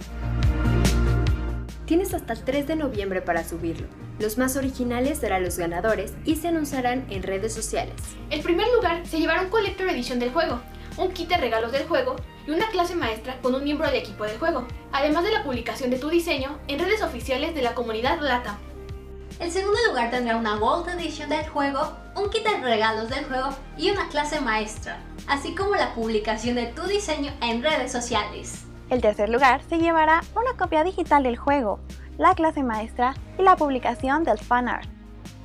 Tienes 1.86 2.14
hasta 2.14 2.32
el 2.32 2.46
3 2.46 2.68
de 2.68 2.76
noviembre 2.78 3.22
para 3.22 3.44
subirlo. 3.44 3.88
Los 4.18 4.38
más 4.38 4.56
originales 4.56 5.18
serán 5.18 5.44
los 5.44 5.58
ganadores 5.58 6.14
y 6.24 6.38
se 6.38 6.48
anunciarán 6.48 7.06
en 7.10 7.22
redes 7.22 7.54
sociales. 7.54 7.96
El 8.30 8.40
primer 8.44 8.68
lugar 8.78 9.06
se 9.06 9.20
llevará 9.20 9.42
un 9.42 9.50
Collector 9.50 9.90
Edition 9.90 10.20
del 10.20 10.32
juego, 10.32 10.62
un 11.00 11.12
kit 11.12 11.30
de 11.30 11.38
regalos 11.38 11.72
del 11.72 11.88
juego 11.88 12.16
y 12.46 12.52
una 12.52 12.68
clase 12.70 12.96
maestra 12.96 13.40
con 13.42 13.56
un 13.56 13.64
miembro 13.64 13.88
del 13.88 13.96
equipo 13.96 14.26
del 14.26 14.38
juego, 14.38 14.68
además 14.92 15.24
de 15.24 15.32
la 15.32 15.44
publicación 15.44 15.90
de 15.90 15.98
tu 16.00 16.10
diseño 16.10 16.60
en 16.68 16.80
redes 16.80 17.02
oficiales 17.02 17.56
de 17.56 17.62
la 17.62 17.74
comunidad 17.74 18.20
LATAM. 18.20 18.58
El 19.40 19.52
segundo 19.52 19.78
lugar 19.88 20.12
tendrá 20.12 20.36
una 20.36 20.58
Gold 20.58 20.90
Edition 20.90 21.30
del 21.30 21.48
juego, 21.48 21.94
un 22.16 22.30
kit 22.30 22.44
de 22.44 22.58
regalos 22.58 23.10
del 23.10 23.24
juego 23.26 23.50
y 23.78 23.90
una 23.90 24.10
clase 24.10 24.42
maestra, 24.42 25.00
así 25.28 25.56
como 25.56 25.76
la 25.76 25.94
publicación 25.96 26.56
de 26.56 26.66
tu 26.68 26.84
diseño 26.84 27.32
en 27.42 27.64
redes 27.64 27.92
sociales. 27.92 28.66
El 28.90 29.02
tercer 29.02 29.30
lugar 29.30 29.62
se 29.70 29.78
llevará 29.78 30.22
una 30.36 30.58
copia 30.58 30.84
digital 30.84 31.24
del 31.24 31.38
juego, 31.38 31.80
la 32.18 32.36
clase 32.36 32.64
maestra 32.64 33.14
y 33.38 33.44
la 33.44 33.56
publicación 33.56 34.26
del 34.26 34.40
fanart. 34.40 34.99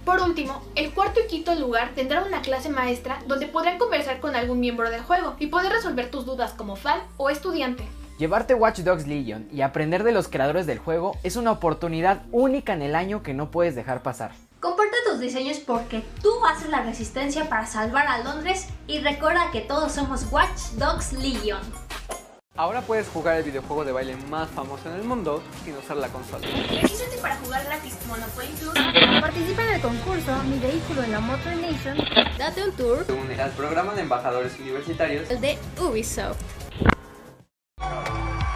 Por 0.05 0.21
último, 0.21 0.63
el 0.75 0.93
cuarto 0.93 1.21
y 1.21 1.27
quinto 1.27 1.55
lugar 1.55 1.93
tendrán 1.95 2.27
una 2.27 2.43
clase 2.43 2.69
maestra 2.69 3.21
donde 3.27 3.47
podrán 3.47 3.79
conversar 3.79 4.21
con 4.21 4.37
algún 4.37 4.61
miembro 4.61 4.91
del 4.91 5.03
juego 5.03 5.35
y 5.39 5.47
poder 5.47 5.73
resolver 5.73 6.11
tus 6.11 6.27
dudas 6.27 6.53
como 6.53 6.77
fan 6.77 7.01
o 7.17 7.31
estudiante. 7.31 7.85
Llevarte 8.19 8.55
Watch 8.55 8.81
Dogs 8.81 9.07
Legion 9.07 9.49
y 9.51 9.63
aprender 9.63 10.05
de 10.05 10.13
los 10.13 10.29
creadores 10.29 10.67
del 10.67 10.79
juego 10.79 11.17
es 11.23 11.37
una 11.37 11.51
oportunidad 11.51 12.23
única 12.31 12.75
en 12.75 12.83
el 12.83 12.95
año 12.95 13.23
que 13.23 13.35
no 13.35 13.51
puedes 13.51 13.75
dejar 13.75 14.03
pasar. 14.03 14.33
Comparte 14.61 14.97
tus 15.07 15.21
diseños 15.21 15.59
porque 15.59 16.03
tú 16.23 16.31
haces 16.47 16.71
la 16.71 16.83
resistencia 16.83 17.49
para 17.49 17.67
salvar 17.67 18.07
a 18.07 18.23
Londres 18.23 18.69
y 18.87 19.01
recuerda 19.01 19.51
que 19.53 19.63
todos 19.63 19.93
somos 19.93 20.31
Watch 20.31 20.61
Dogs 20.79 21.13
Legion. 21.15 21.61
Ahora 22.57 22.83
puedes 22.83 23.09
jugar 23.09 23.39
el 23.39 23.43
videojuego 23.43 23.85
de 23.85 23.91
baile 23.91 24.17
más 24.31 24.49
famoso 24.49 24.89
en 24.89 24.95
el 24.95 25.03
mundo 25.03 25.43
sin 25.65 25.77
usar 25.77 25.97
la 25.97 26.07
consola. 26.07 26.47
Regístrate 26.71 27.19
para 27.21 27.35
jugar 27.39 27.65
gratis 27.65 27.99
Monopoly 28.07 28.47
Plus. 28.61 29.21
Participa 29.21 29.63
en 29.65 29.75
el 29.75 29.81
concurso 29.81 30.45
Mi 30.45 30.61
vehículo 30.61 31.03
en 31.03 31.11
la 31.11 31.19
Motor 31.19 31.57
Nation. 31.57 31.99
Date 32.39 32.63
un 32.63 32.71
tour. 32.77 33.05
Une 33.09 33.41
al 33.41 33.51
programa 33.51 33.93
de 33.95 34.03
embajadores 34.03 34.57
universitarios 34.61 35.29
El 35.31 35.41
de 35.41 35.59
Ubisoft. 35.81 36.39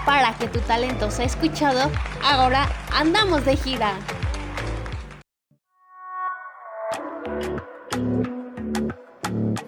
Para 0.07 0.33
que 0.39 0.47
tu 0.47 0.61
talento 0.61 1.11
sea 1.11 1.25
escuchado, 1.25 1.91
ahora 2.23 2.69
andamos 2.93 3.45
de 3.45 3.57
gira. 3.57 3.99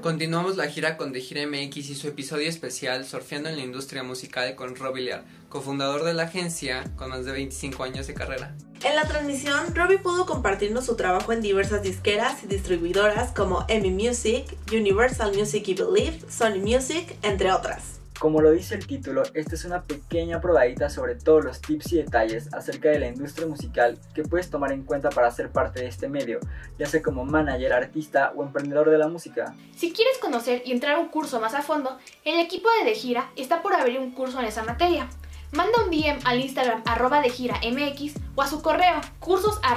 Continuamos 0.03 0.57
la 0.57 0.67
gira 0.67 0.97
con 0.97 1.13
The 1.13 1.21
Gira 1.21 1.47
MX 1.47 1.91
y 1.91 1.95
su 1.95 2.09
episodio 2.09 2.49
especial 2.49 3.05
Surfeando 3.05 3.51
en 3.51 3.57
la 3.57 3.63
industria 3.63 4.03
musical 4.03 4.55
con 4.55 4.75
Robbie 4.75 5.03
Lear, 5.03 5.25
cofundador 5.51 6.05
de 6.05 6.15
la 6.15 6.23
agencia 6.23 6.85
con 6.97 7.11
más 7.11 7.27
de 7.27 7.33
25 7.33 7.85
años 7.85 8.07
de 8.07 8.15
carrera. 8.15 8.57
En 8.83 8.97
la 8.97 9.07
transmisión, 9.07 9.75
Robbie 9.75 9.99
pudo 9.99 10.25
compartirnos 10.25 10.87
su 10.87 10.97
trabajo 10.97 11.35
en 11.35 11.43
diversas 11.43 11.83
disqueras 11.83 12.43
y 12.43 12.47
distribuidoras 12.47 13.33
como 13.33 13.67
EMI 13.69 13.91
Music, 13.91 14.47
Universal 14.73 15.37
Music 15.37 15.69
y 15.69 15.75
Believe, 15.75 16.19
Sony 16.31 16.61
Music, 16.61 17.15
entre 17.23 17.53
otras. 17.53 18.00
Como 18.21 18.43
lo 18.43 18.51
dice 18.51 18.75
el 18.75 18.87
título, 18.87 19.23
esta 19.33 19.55
es 19.55 19.65
una 19.65 19.85
pequeña 19.85 20.43
probadita 20.43 20.91
sobre 20.91 21.15
todos 21.15 21.43
los 21.43 21.63
tips 21.63 21.95
y 21.95 21.97
detalles 21.97 22.53
acerca 22.53 22.91
de 22.91 22.99
la 22.99 23.09
industria 23.09 23.47
musical 23.47 23.99
que 24.15 24.25
puedes 24.25 24.51
tomar 24.51 24.73
en 24.73 24.83
cuenta 24.83 25.09
para 25.09 25.31
ser 25.31 25.51
parte 25.51 25.81
de 25.81 25.87
este 25.87 26.07
medio, 26.07 26.39
ya 26.79 26.85
sea 26.85 27.01
como 27.01 27.25
manager, 27.25 27.73
artista 27.73 28.35
o 28.37 28.43
emprendedor 28.43 28.91
de 28.91 28.99
la 28.99 29.09
música. 29.09 29.55
Si 29.75 29.95
quieres 29.95 30.19
conocer 30.19 30.61
y 30.67 30.73
entrar 30.73 30.97
a 30.97 30.99
un 30.99 31.09
curso 31.09 31.41
más 31.41 31.55
a 31.55 31.63
fondo, 31.63 31.97
el 32.27 32.39
equipo 32.39 32.69
de 32.79 32.91
De 32.91 32.95
Gira 32.95 33.31
está 33.37 33.63
por 33.63 33.73
abrir 33.73 33.99
un 33.99 34.11
curso 34.11 34.39
en 34.39 34.45
esa 34.45 34.65
materia. 34.65 35.09
Manda 35.53 35.83
un 35.83 35.91
DM 35.91 36.21
al 36.25 36.41
Instagram 36.41 36.83
arroba 36.85 37.23
de 37.23 37.31
gira 37.31 37.59
mx 37.65 38.17
o 38.35 38.43
a 38.43 38.47
su 38.47 38.61
correo 38.61 39.01
cursos 39.19 39.59
de. 39.63 39.71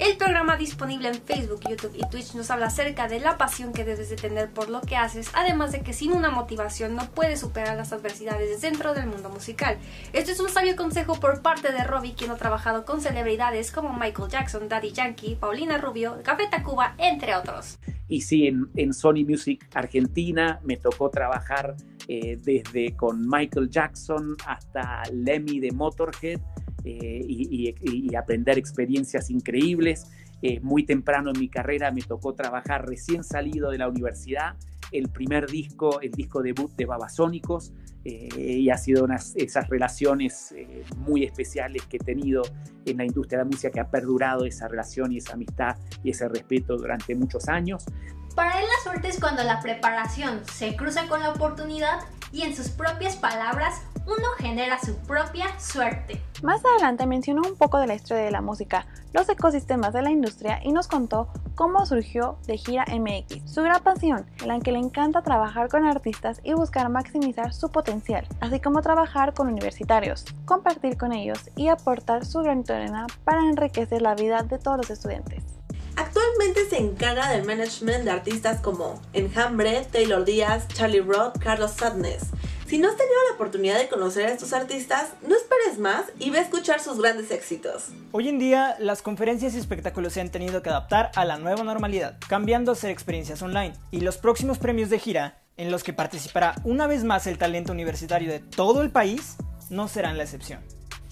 El 0.00 0.16
programa 0.16 0.56
disponible 0.56 1.06
en 1.06 1.22
Facebook, 1.22 1.60
YouTube 1.70 1.94
y 1.94 2.08
Twitch 2.10 2.34
nos 2.34 2.50
habla 2.50 2.66
acerca 2.66 3.06
de 3.06 3.20
la 3.20 3.38
pasión 3.38 3.72
que 3.72 3.84
debes 3.84 4.10
de 4.10 4.16
tener 4.16 4.50
por 4.50 4.68
lo 4.68 4.80
que 4.80 4.96
haces, 4.96 5.30
además 5.34 5.70
de 5.70 5.82
que 5.82 5.92
sin 5.92 6.12
una 6.12 6.30
motivación 6.30 6.96
no 6.96 7.08
puedes 7.10 7.38
superar 7.38 7.76
las 7.76 7.92
adversidades 7.92 8.60
dentro 8.60 8.92
del 8.92 9.06
mundo 9.06 9.28
musical. 9.28 9.78
Este 10.12 10.32
es 10.32 10.40
un 10.40 10.48
sabio 10.48 10.74
consejo 10.74 11.20
por 11.20 11.42
parte 11.42 11.70
de 11.70 11.84
Robbie, 11.84 12.14
quien 12.14 12.32
ha 12.32 12.36
trabajado 12.36 12.84
con 12.84 13.00
celebridades 13.00 13.70
como 13.70 13.96
Michael 13.96 14.28
Jackson, 14.28 14.68
Daddy 14.68 14.90
Yankee, 14.90 15.36
Paulina 15.36 15.78
Rubio, 15.78 16.18
Café 16.24 16.48
Tacuba, 16.50 16.96
entre 16.98 17.36
otros. 17.36 17.78
Y 18.08 18.22
sí, 18.22 18.48
en, 18.48 18.92
Sony 18.92 19.24
Music 19.26 19.64
Argentina 19.74 20.58
me 20.64 20.76
tocó 20.76 21.08
trabajar 21.08 21.76
eh, 22.08 22.36
desde 22.42 22.96
con 22.96 23.28
Michael 23.28 23.70
Jackson 23.70 24.36
hasta 24.44 25.04
Lemmy 25.12 25.60
de 25.60 25.70
Motorhead 25.70 26.40
eh, 26.84 27.24
y, 27.26 28.14
aprender 28.14 28.58
experiencias 28.58 29.30
increíbles. 29.30 30.10
Eh, 30.42 30.60
muy 30.60 30.84
temprano 30.84 31.30
en 31.30 31.40
mi 31.40 31.48
carrera 31.48 31.90
me 31.90 32.02
tocó 32.02 32.34
trabajar 32.34 32.86
recién 32.86 33.24
salido 33.24 33.70
de 33.70 33.78
la 33.78 33.88
universidad, 33.88 34.56
el 34.92 35.08
primer 35.08 35.46
disco, 35.46 36.00
el 36.00 36.10
disco 36.10 36.42
debut 36.42 36.70
de 36.76 36.84
Babasónicos, 36.84 37.72
eh, 38.06 38.58
y 38.58 38.68
ha 38.68 38.76
sido 38.76 39.04
unas 39.04 39.34
esas 39.34 39.66
relaciones 39.70 40.52
eh, 40.52 40.84
muy 40.98 41.24
especiales 41.24 41.86
que 41.86 41.96
he 41.96 42.00
tenido 42.00 42.42
en 42.84 42.98
la 42.98 43.04
industria 43.06 43.38
de 43.38 43.44
la 43.44 43.50
música 43.50 43.70
que 43.70 43.80
ha 43.80 43.90
perdurado 43.90 44.44
esa 44.44 44.68
relación 44.68 45.10
y 45.12 45.18
esa 45.18 45.32
amistad 45.32 45.76
y 46.02 46.10
ese 46.10 46.28
respeto 46.28 46.76
durante 46.76 47.14
muchos 47.14 47.48
años. 47.48 47.86
Para 48.34 48.58
él 48.60 48.66
la 48.66 48.82
suerte 48.82 49.08
es 49.08 49.20
cuando 49.20 49.44
la 49.44 49.60
preparación 49.60 50.42
se 50.52 50.74
cruza 50.76 51.06
con 51.06 51.20
la 51.20 51.30
oportunidad 51.30 52.00
y 52.32 52.42
en 52.42 52.56
sus 52.56 52.68
propias 52.68 53.14
palabras 53.16 53.82
uno 54.06 54.26
genera 54.38 54.78
su 54.80 54.96
propia 54.98 55.46
suerte. 55.58 56.20
Más 56.42 56.62
adelante 56.64 57.06
mencionó 57.06 57.42
un 57.48 57.56
poco 57.56 57.78
de 57.78 57.86
la 57.86 57.94
historia 57.94 58.24
de 58.24 58.30
la 58.30 58.42
música, 58.42 58.86
los 59.12 59.28
ecosistemas 59.28 59.92
de 59.94 60.02
la 60.02 60.10
industria 60.10 60.60
y 60.62 60.72
nos 60.72 60.88
contó 60.88 61.28
cómo 61.54 61.86
surgió 61.86 62.36
de 62.46 62.58
Gira 62.58 62.84
MX, 62.88 63.50
su 63.50 63.62
gran 63.62 63.82
pasión, 63.82 64.26
en 64.42 64.48
la 64.48 64.58
que 64.58 64.72
le 64.72 64.80
encanta 64.80 65.22
trabajar 65.22 65.68
con 65.68 65.86
artistas 65.86 66.40
y 66.42 66.52
buscar 66.52 66.88
maximizar 66.88 67.54
su 67.54 67.70
potencial, 67.70 68.26
así 68.40 68.60
como 68.60 68.82
trabajar 68.82 69.32
con 69.32 69.48
universitarios, 69.48 70.24
compartir 70.44 70.98
con 70.98 71.12
ellos 71.12 71.38
y 71.56 71.68
aportar 71.68 72.26
su 72.26 72.40
granito 72.40 72.72
de 72.72 72.92
para 73.24 73.48
enriquecer 73.48 74.02
la 74.02 74.14
vida 74.14 74.42
de 74.42 74.58
todos 74.58 74.76
los 74.78 74.90
estudiantes. 74.90 75.53
Actualmente 75.96 76.68
se 76.68 76.78
encarga 76.78 77.30
del 77.30 77.44
management 77.44 78.04
de 78.04 78.10
artistas 78.10 78.60
como 78.60 79.00
Enjambre, 79.12 79.86
Taylor 79.92 80.24
Díaz, 80.24 80.66
Charlie 80.68 81.00
Roth, 81.00 81.38
Carlos 81.38 81.72
Sadness. 81.72 82.30
Si 82.66 82.78
no 82.78 82.88
has 82.88 82.96
tenido 82.96 83.16
la 83.28 83.34
oportunidad 83.34 83.78
de 83.78 83.88
conocer 83.88 84.26
a 84.26 84.32
estos 84.32 84.52
artistas, 84.52 85.12
no 85.26 85.36
esperes 85.36 85.78
más 85.78 86.06
y 86.18 86.30
ve 86.30 86.38
a 86.38 86.42
escuchar 86.42 86.80
sus 86.80 86.98
grandes 86.98 87.30
éxitos. 87.30 87.90
Hoy 88.10 88.28
en 88.28 88.38
día, 88.38 88.74
las 88.80 89.02
conferencias 89.02 89.54
y 89.54 89.58
espectáculos 89.58 90.14
se 90.14 90.20
han 90.20 90.30
tenido 90.30 90.62
que 90.62 90.70
adaptar 90.70 91.12
a 91.14 91.24
la 91.24 91.36
nueva 91.36 91.62
normalidad, 91.62 92.18
cambiando 92.28 92.72
a 92.72 92.74
ser 92.74 92.90
experiencias 92.90 93.42
online. 93.42 93.74
Y 93.90 94.00
los 94.00 94.16
próximos 94.16 94.58
premios 94.58 94.90
de 94.90 94.98
gira, 94.98 95.42
en 95.56 95.70
los 95.70 95.84
que 95.84 95.92
participará 95.92 96.56
una 96.64 96.88
vez 96.88 97.04
más 97.04 97.28
el 97.28 97.38
talento 97.38 97.70
universitario 97.70 98.32
de 98.32 98.40
todo 98.40 98.82
el 98.82 98.90
país, 98.90 99.36
no 99.70 99.86
serán 99.86 100.16
la 100.16 100.24
excepción. 100.24 100.60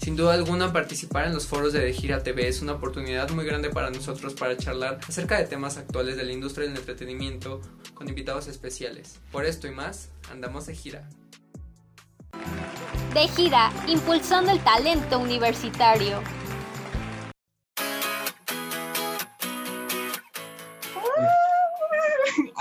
Sin 0.03 0.17
duda 0.17 0.33
alguna, 0.33 0.73
participar 0.73 1.27
en 1.27 1.33
los 1.33 1.47
foros 1.47 1.71
de 1.71 1.79
De 1.79 1.93
Gira 1.93 2.21
TV 2.23 2.49
es 2.49 2.61
una 2.61 2.73
oportunidad 2.73 3.29
muy 3.29 3.45
grande 3.45 3.69
para 3.69 3.89
nosotros 3.89 4.33
para 4.33 4.57
charlar 4.57 4.99
acerca 5.07 5.37
de 5.37 5.45
temas 5.45 5.77
actuales 5.77 6.17
de 6.17 6.25
la 6.25 6.33
industria 6.33 6.67
del 6.67 6.75
entretenimiento 6.75 7.61
con 7.93 8.09
invitados 8.09 8.47
especiales. 8.49 9.21
Por 9.31 9.45
esto 9.45 9.65
y 9.65 9.71
más, 9.71 10.09
andamos 10.29 10.65
de 10.65 10.75
gira. 10.75 11.07
De 13.13 13.29
gira, 13.29 13.71
impulsando 13.87 14.51
el 14.51 14.61
talento 14.61 15.19
universitario. 15.19 16.21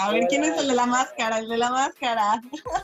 A 0.02 0.10
ver, 0.10 0.26
¿quién 0.26 0.42
es 0.42 0.58
el 0.58 0.66
de 0.66 0.74
la 0.74 0.86
máscara? 0.86 1.38
El 1.38 1.48
de 1.48 1.58
la 1.58 1.70
máscara. 1.70 2.42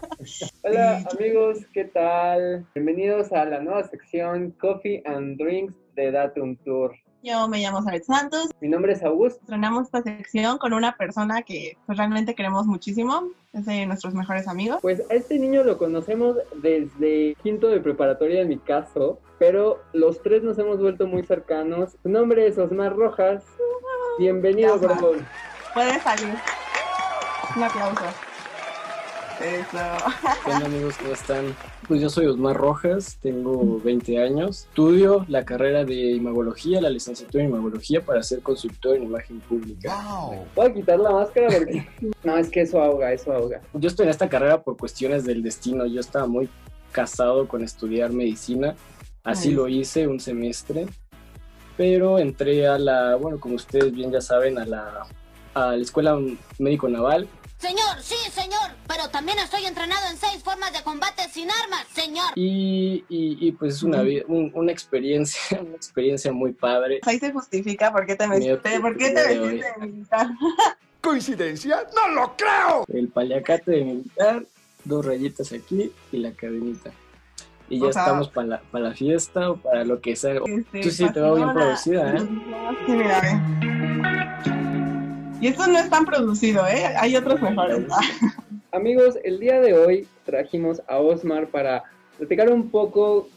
Hola 0.63 1.05
amigos, 1.19 1.59
¿qué 1.75 1.85
tal? 1.85 2.65
Bienvenidos 2.77 3.33
a 3.33 3.45
la 3.45 3.59
nueva 3.59 3.83
sección 3.89 4.53
Coffee 4.53 5.03
and 5.05 5.37
Drinks 5.37 5.75
de 5.97 6.13
Datum 6.13 6.55
Tour. 6.65 6.95
Yo 7.25 7.49
me 7.49 7.59
llamo 7.59 7.83
Saret 7.83 8.05
Santos. 8.05 8.51
Mi 8.61 8.69
nombre 8.69 8.93
es 8.93 9.03
Augusto. 9.03 9.41
Estrenamos 9.41 9.87
esta 9.87 10.01
sección 10.03 10.59
con 10.59 10.73
una 10.73 10.97
persona 10.97 11.43
que 11.43 11.77
pues, 11.87 11.99
realmente 11.99 12.37
queremos 12.37 12.67
muchísimo. 12.67 13.25
Es 13.53 13.67
de 13.67 13.85
nuestros 13.87 14.15
mejores 14.15 14.47
amigos. 14.47 14.79
Pues 14.81 15.03
a 15.11 15.15
este 15.15 15.41
niño 15.41 15.65
lo 15.65 15.77
conocemos 15.77 16.37
desde 16.63 17.35
quinto 17.43 17.67
de 17.67 17.81
preparatoria 17.81 18.43
en 18.43 18.49
mi 18.49 18.59
caso, 18.59 19.19
pero 19.41 19.83
los 19.93 20.23
tres 20.23 20.45
nos 20.45 20.57
hemos 20.61 20.79
vuelto 20.79 21.09
muy 21.09 21.25
cercanos. 21.25 21.97
Su 22.01 22.11
nombre 22.11 22.47
es 22.47 22.59
Osmar 22.59 22.95
Rojas. 22.95 23.43
Bienvenido, 24.21 24.77
Osmar. 24.77 24.99
Bravo. 24.99 25.15
Puede 25.75 26.01
salir. 26.01 26.35
Un 27.59 27.65
aplauso. 27.65 28.05
¿Qué 29.41 29.65
onda 30.53 30.67
amigos? 30.67 30.97
¿Cómo 30.97 31.13
están? 31.13 31.57
Pues 31.89 32.01
yo 32.01 32.09
soy 32.09 32.27
Osmar 32.27 32.57
Rojas, 32.57 33.19
tengo 33.21 33.81
20 33.81 34.23
años, 34.23 34.69
estudio 34.69 35.27
la 35.27 35.45
carrera 35.45 35.85
de 35.85 36.13
imagología, 36.13 36.81
la 36.81 36.89
licenciatura 36.89 37.43
en 37.43 37.51
imagología 37.51 38.01
para 38.01 38.23
ser 38.23 38.43
consultor 38.43 38.95
en 38.95 39.03
imagen 39.03 39.41
pública. 39.41 39.93
¿Puedo 40.55 40.73
quitar 40.73 41.01
la 41.01 41.11
máscara? 41.11 41.49
Porque... 41.49 41.85
no, 42.23 42.37
es 42.37 42.49
que 42.49 42.61
eso 42.61 42.81
ahoga, 42.81 43.13
eso 43.13 43.33
ahoga. 43.33 43.61
Yo 43.73 43.89
estoy 43.89 44.05
en 44.05 44.11
esta 44.11 44.29
carrera 44.29 44.63
por 44.63 44.77
cuestiones 44.77 45.25
del 45.25 45.43
destino, 45.43 45.85
yo 45.85 45.99
estaba 45.99 46.29
muy 46.29 46.49
casado 46.93 47.49
con 47.49 47.65
estudiar 47.65 48.13
medicina, 48.13 48.77
así 49.25 49.49
Ay. 49.49 49.55
lo 49.55 49.67
hice 49.67 50.07
un 50.07 50.21
semestre, 50.21 50.87
pero 51.77 52.21
entré 52.21 52.69
a 52.69 52.79
la, 52.79 53.17
bueno, 53.17 53.41
como 53.41 53.57
ustedes 53.57 53.93
bien 53.93 54.13
ya 54.13 54.21
saben, 54.21 54.59
a 54.59 54.65
la, 54.65 55.09
a 55.55 55.75
la 55.75 55.83
Escuela 55.83 56.17
Médico 56.61 56.89
Naval, 56.89 57.27
Señor, 57.59 58.01
sí, 58.01 58.15
señor, 58.31 58.71
pero 58.87 59.09
también 59.11 59.37
estoy 59.41 59.65
entrenado 59.67 60.09
en 60.11 60.17
seis 60.17 60.41
formas 60.45 60.73
de 60.73 60.81
combate 60.85 61.23
sin 61.33 61.49
armas, 61.51 61.85
señor. 61.93 62.27
y, 62.37 63.05
y, 63.09 63.37
y, 63.49 63.53
pues 63.53 63.75
es 63.77 63.83
una, 63.83 64.01
un- 64.29 64.53
una 64.55 64.71
experiencia, 64.71 65.61
una 65.67 65.75
experiencia 65.75 66.33
muy 66.33 66.53
padre. 66.53 67.01
Ahí 67.05 67.19
se 67.19 67.33
justifica 67.33 67.91
por 67.93 68.07
qué 68.07 68.15
te 68.15 68.29
metiste, 68.29 68.79
por 68.81 68.97
qué 68.97 69.11
te 69.11 69.39
metiste 69.39 69.81
de 69.81 69.87
militar. 69.87 70.29
¿Coincidencia? 71.01 71.85
¡No 71.97 72.09
lo 72.15 72.37
creo! 72.37 72.85
El 72.93 73.09
paliacate 73.09 73.71
de 73.73 73.85
militar, 73.85 74.45
dos 74.85 75.05
rayitas 75.05 75.53
aquí 75.53 75.91
y 76.13 76.17
la 76.19 76.31
cadenita. 76.33 76.91
Y 77.69 77.81
ya 77.81 77.87
O 77.89 77.93
sea- 77.93 78.03
estamos 78.03 78.29
para 78.29 78.47
la, 78.47 78.61
pa' 78.61 78.79
la 78.81 78.93
fiesta 78.95 79.51
o 79.51 79.57
para 79.57 79.85
lo 79.85 80.01
que 80.01 80.15
sea. 80.17 80.35
Este, 80.47 80.81
Tú 80.81 80.91
sí 80.91 81.11
te 81.13 81.21
veo 81.21 81.35
bien 81.35 81.53
producida, 81.53 82.15
¿eh? 82.15 82.21
Sí, 82.87 82.93
mira, 82.93 83.21
ve. 83.21 83.78
Y 85.41 85.47
esto 85.47 85.67
no 85.67 85.79
es 85.79 85.89
tan 85.89 86.05
producido, 86.05 86.67
¿eh? 86.67 86.85
Hay 86.99 87.15
otros 87.17 87.41
mejores. 87.41 87.87
Amigos, 88.73 89.17
el 89.23 89.39
día 89.39 89.61
de 89.61 89.75
hoy 89.75 90.09
trajimos 90.25 90.83
a 90.89 90.99
Osmar 90.99 91.49
para 91.49 91.85
platicar 92.19 92.51
un 92.51 92.71
poco 92.71 93.29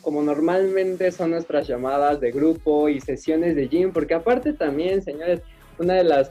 como 0.00 0.22
normalmente 0.22 1.10
son 1.10 1.32
nuestras 1.32 1.66
llamadas 1.66 2.20
de 2.20 2.30
grupo 2.30 2.88
y 2.88 3.00
sesiones 3.00 3.56
de 3.56 3.68
gym, 3.68 3.92
porque 3.92 4.14
aparte 4.14 4.52
también, 4.52 5.02
señores, 5.02 5.40
una 5.78 5.94
de 5.94 6.04
las 6.04 6.30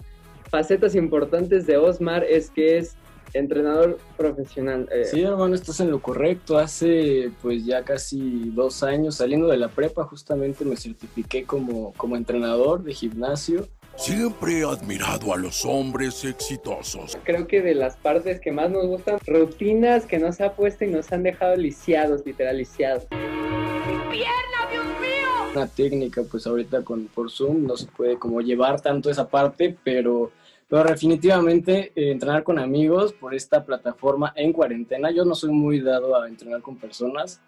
facetas 0.50 0.96
importantes 0.96 1.68
de 1.68 1.78
Osmar 1.78 2.24
es 2.24 2.50
que 2.50 2.78
es 2.78 2.96
entrenador 3.34 3.98
profesional. 4.16 4.88
eh, 4.92 5.06
Sí, 5.06 5.22
hermano, 5.22 5.54
estás 5.54 5.82
en 5.82 5.92
lo 5.92 6.02
correcto. 6.02 6.58
Hace 6.58 7.32
pues 7.42 7.66
ya 7.66 7.84
casi 7.84 8.50
dos 8.52 8.82
años 8.82 9.16
saliendo 9.16 9.48
de 9.48 9.58
la 9.58 9.68
prepa, 9.68 10.06
justamente 10.06 10.64
me 10.64 10.78
certifiqué 10.78 11.44
como, 11.44 11.94
como 11.94 12.16
entrenador 12.16 12.84
de 12.84 12.94
gimnasio. 12.94 13.68
Siempre 13.98 14.60
he 14.60 14.64
admirado 14.64 15.34
a 15.34 15.38
los 15.38 15.66
hombres 15.66 16.24
exitosos. 16.24 17.18
Creo 17.24 17.48
que 17.48 17.62
de 17.62 17.74
las 17.74 17.98
partes 17.98 18.40
que 18.40 18.52
más 18.52 18.70
nos 18.70 18.86
gustan, 18.86 19.18
rutinas 19.26 20.06
que 20.06 20.20
nos 20.20 20.40
ha 20.40 20.54
puesto 20.54 20.86
y 20.86 20.88
nos 20.88 21.12
han 21.12 21.24
dejado 21.24 21.56
lisiados, 21.56 22.24
literal 22.24 22.58
lisiados. 22.58 23.06
¡Pierna, 23.10 24.70
Dios 24.72 24.86
mío! 25.02 25.28
una 25.56 25.68
técnica, 25.68 26.22
pues 26.30 26.46
ahorita 26.46 26.84
con 26.84 27.08
por 27.08 27.32
Zoom 27.32 27.66
no 27.66 27.76
se 27.76 27.88
puede 27.88 28.18
como 28.18 28.42
llevar 28.42 28.80
tanto 28.82 29.10
esa 29.10 29.28
parte, 29.28 29.76
pero, 29.84 30.32
pero 30.70 30.84
definitivamente 30.84 31.92
eh, 31.96 32.12
entrenar 32.12 32.44
con 32.44 32.60
amigos 32.60 33.14
por 33.14 33.34
esta 33.34 33.66
plataforma 33.66 34.32
en 34.36 34.54
cuarentena. 34.54 35.10
Yo 35.12 35.26
no 35.26 35.34
soy 35.34 35.52
muy 35.52 35.80
dado 35.82 36.22
a 36.22 36.28
entrenar 36.28 36.62
con 36.62 36.78
personas, 36.78 37.42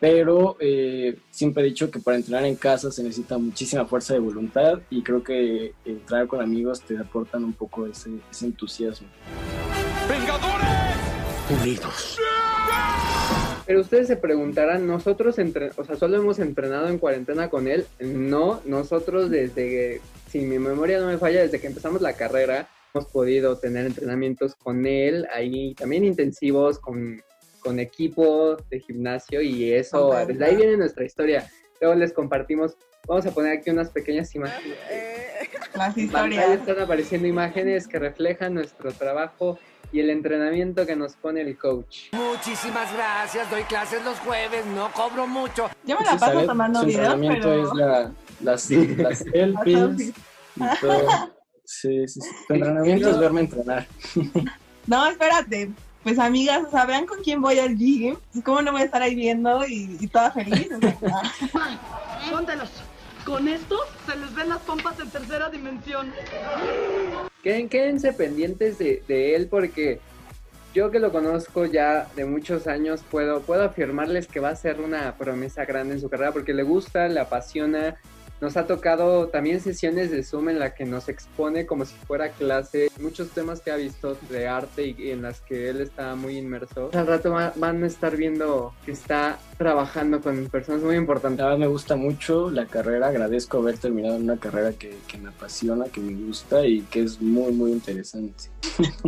pero 0.00 0.56
eh, 0.58 1.18
siempre 1.30 1.62
he 1.62 1.66
dicho 1.66 1.90
que 1.90 2.00
para 2.00 2.16
entrenar 2.16 2.46
en 2.46 2.56
casa 2.56 2.90
se 2.90 3.02
necesita 3.02 3.36
muchísima 3.36 3.84
fuerza 3.84 4.14
de 4.14 4.20
voluntad 4.20 4.80
y 4.88 5.02
creo 5.02 5.22
que 5.22 5.74
entrenar 5.84 6.26
con 6.26 6.40
amigos 6.40 6.80
te 6.80 6.96
aportan 6.96 7.44
un 7.44 7.52
poco 7.52 7.86
ese, 7.86 8.10
ese 8.30 8.46
entusiasmo. 8.46 9.06
Unidos. 11.62 12.16
Pero 13.66 13.82
ustedes 13.82 14.08
se 14.08 14.16
preguntarán, 14.16 14.86
nosotros, 14.86 15.38
entre, 15.38 15.70
o 15.76 15.84
sea, 15.84 15.96
solo 15.96 16.16
hemos 16.16 16.38
entrenado 16.38 16.88
en 16.88 16.98
cuarentena 16.98 17.50
con 17.50 17.68
él. 17.68 17.86
No, 18.00 18.60
nosotros 18.64 19.30
desde, 19.30 20.00
si 20.28 20.40
mi 20.40 20.58
memoria 20.58 20.98
no 20.98 21.06
me 21.06 21.18
falla, 21.18 21.42
desde 21.42 21.60
que 21.60 21.68
empezamos 21.68 22.00
la 22.00 22.14
carrera, 22.14 22.68
hemos 22.92 23.06
podido 23.08 23.58
tener 23.58 23.86
entrenamientos 23.86 24.54
con 24.56 24.86
él, 24.86 25.26
ahí 25.32 25.74
también 25.74 26.04
intensivos, 26.04 26.78
con, 26.78 27.22
con 27.60 27.78
equipo 27.78 28.56
de 28.70 28.80
gimnasio 28.80 29.40
y 29.42 29.72
eso, 29.72 30.08
Ok. 30.08 30.26
desde 30.28 30.44
ahí 30.44 30.56
viene 30.56 30.76
nuestra 30.76 31.04
historia. 31.04 31.48
Luego 31.80 31.96
les 31.96 32.12
compartimos, 32.12 32.76
vamos 33.06 33.24
a 33.26 33.30
poner 33.32 33.58
aquí 33.58 33.70
unas 33.70 33.90
pequeñas 33.90 34.34
imágenes. 34.34 34.76
Las 35.74 35.96
En 35.96 36.10
pantalla 36.10 36.34
historias. 36.42 36.60
están 36.68 36.80
apareciendo 36.84 37.28
imágenes 37.28 37.86
que 37.86 37.98
reflejan 37.98 38.54
nuestro 38.54 38.92
trabajo 38.92 39.58
y 39.92 40.00
el 40.00 40.10
entrenamiento 40.10 40.86
que 40.86 40.94
nos 40.96 41.14
pone 41.16 41.40
el 41.40 41.56
coach. 41.58 42.12
Muchísimas 42.12 42.92
gracias, 42.92 43.50
doy 43.50 43.62
clases 43.64 44.04
los 44.04 44.18
jueves, 44.20 44.64
no 44.66 44.90
cobro 44.92 45.26
mucho. 45.26 45.68
Yo 45.84 45.96
me 45.98 46.04
Sí, 46.04 46.12
la 46.12 46.18
paso 46.18 46.46
tomando 46.46 46.80
Su 46.80 46.86
videos, 46.86 47.14
entrenamiento 47.14 47.48
pero... 47.48 47.62
es 47.62 47.74
la, 47.74 48.12
las, 48.40 48.70
las 48.70 49.18
selfies 49.32 50.00
y 50.56 50.80
todo. 50.80 51.08
Sí, 51.64 52.06
sí, 52.08 52.20
sí. 52.20 52.28
Tu 52.48 52.54
entrenamiento 52.54 53.10
es 53.10 53.18
verme 53.18 53.40
entrenar. 53.42 53.86
No, 54.86 55.06
espérate. 55.08 55.70
Pues 56.02 56.18
amigas, 56.18 56.62
o 56.66 56.70
sea, 56.70 56.86
vean 56.86 57.04
con 57.06 57.18
quién 57.22 57.42
voy 57.42 57.58
al 57.58 57.76
gym. 57.76 58.16
Pues, 58.32 58.44
¿Cómo 58.44 58.62
no 58.62 58.72
voy 58.72 58.82
a 58.82 58.84
estar 58.84 59.02
ahí 59.02 59.14
viendo 59.14 59.66
y, 59.66 59.96
y 60.00 60.06
toda 60.08 60.30
feliz? 60.32 60.68
O 60.74 60.80
sea, 60.80 61.22
Póntelos. 62.30 62.70
Con 63.24 63.46
esto 63.48 63.76
se 64.06 64.16
les 64.16 64.34
ven 64.34 64.48
las 64.48 64.58
pompas 64.60 64.98
en 64.98 65.10
tercera 65.10 65.50
dimensión. 65.50 66.10
Queden- 67.44 67.68
quédense 67.68 68.12
pendientes 68.14 68.78
de, 68.78 69.02
de 69.06 69.36
él 69.36 69.46
porque 69.48 70.00
yo 70.74 70.90
que 70.90 70.98
lo 71.00 71.12
conozco 71.12 71.66
ya 71.66 72.08
de 72.16 72.24
muchos 72.24 72.66
años 72.66 73.02
puedo, 73.10 73.42
puedo 73.42 73.64
afirmarles 73.64 74.26
que 74.26 74.40
va 74.40 74.48
a 74.50 74.56
ser 74.56 74.80
una 74.80 75.14
promesa 75.16 75.64
grande 75.66 75.94
en 75.94 76.00
su 76.00 76.08
carrera 76.08 76.32
porque 76.32 76.54
le 76.54 76.62
gusta, 76.62 77.08
le 77.08 77.20
apasiona. 77.20 77.96
Nos 78.40 78.56
ha 78.56 78.66
tocado 78.66 79.28
también 79.28 79.60
sesiones 79.60 80.10
de 80.10 80.22
Zoom 80.22 80.48
en 80.48 80.58
la 80.58 80.74
que 80.74 80.84
nos 80.84 81.08
expone 81.08 81.66
como 81.66 81.84
si 81.84 81.94
fuera 82.06 82.30
clase 82.30 82.88
muchos 83.00 83.28
temas 83.30 83.60
que 83.60 83.70
ha 83.70 83.76
visto 83.76 84.16
de 84.30 84.48
arte 84.48 84.94
y, 84.98 85.10
en 85.10 85.22
las 85.22 85.40
que 85.40 85.68
él 85.68 85.80
está 85.80 86.14
muy 86.14 86.36
inmerso. 86.38 86.90
Al 86.94 87.06
rato 87.06 87.30
va- 87.32 87.52
van 87.56 87.82
a 87.84 87.86
estar 87.86 88.16
viendo 88.16 88.72
que 88.84 88.92
está 88.92 89.38
trabajando 89.58 90.20
con 90.20 90.46
personas 90.46 90.82
muy 90.82 90.96
importantes. 90.96 91.38
La 91.40 91.44
verdad 91.46 91.58
me 91.58 91.66
gusta 91.66 91.96
mucho 91.96 92.50
la 92.50 92.66
carrera, 92.66 93.08
agradezco 93.08 93.58
haber 93.58 93.76
terminado 93.78 94.16
en 94.16 94.22
una 94.22 94.38
carrera 94.38 94.72
que, 94.72 94.96
que 95.06 95.18
me 95.18 95.28
apasiona, 95.28 95.84
que 95.86 96.00
me 96.00 96.14
gusta 96.26 96.64
y 96.66 96.80
que 96.82 97.02
es 97.02 97.20
muy, 97.20 97.52
muy 97.52 97.72
interesante. 97.72 98.44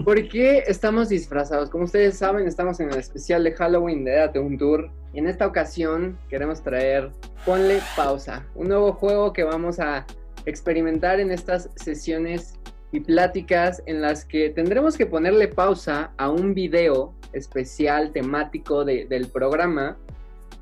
¿Por 0.05 0.29
qué 0.29 0.65
estamos 0.67 1.09
disfrazados? 1.09 1.71
Como 1.71 1.85
ustedes 1.85 2.19
saben, 2.19 2.47
estamos 2.47 2.79
en 2.81 2.91
el 2.91 2.99
especial 2.99 3.45
de 3.45 3.53
Halloween 3.53 4.05
de 4.05 4.13
Date 4.17 4.39
un 4.39 4.59
Tour. 4.59 4.91
Y 5.13 5.19
en 5.19 5.27
esta 5.27 5.47
ocasión 5.47 6.19
queremos 6.29 6.63
traer 6.63 7.11
Ponle 7.45 7.81
Pausa, 7.97 8.47
un 8.55 8.69
nuevo 8.69 8.93
juego 8.93 9.33
que 9.33 9.45
vamos 9.45 9.79
a 9.79 10.07
experimentar 10.47 11.21
en 11.21 11.31
estas 11.31 11.69
sesiones 11.77 12.59
y 12.93 13.01
pláticas 13.01 13.83
en 13.87 14.01
las 14.01 14.25
que 14.25 14.51
tendremos 14.51 14.97
que 14.97 15.07
ponerle 15.07 15.49
pausa 15.49 16.13
a 16.19 16.31
un 16.31 16.55
video 16.55 17.15
especial 17.33 18.13
temático 18.13 18.85
de- 18.85 19.07
del 19.07 19.29
programa. 19.29 19.97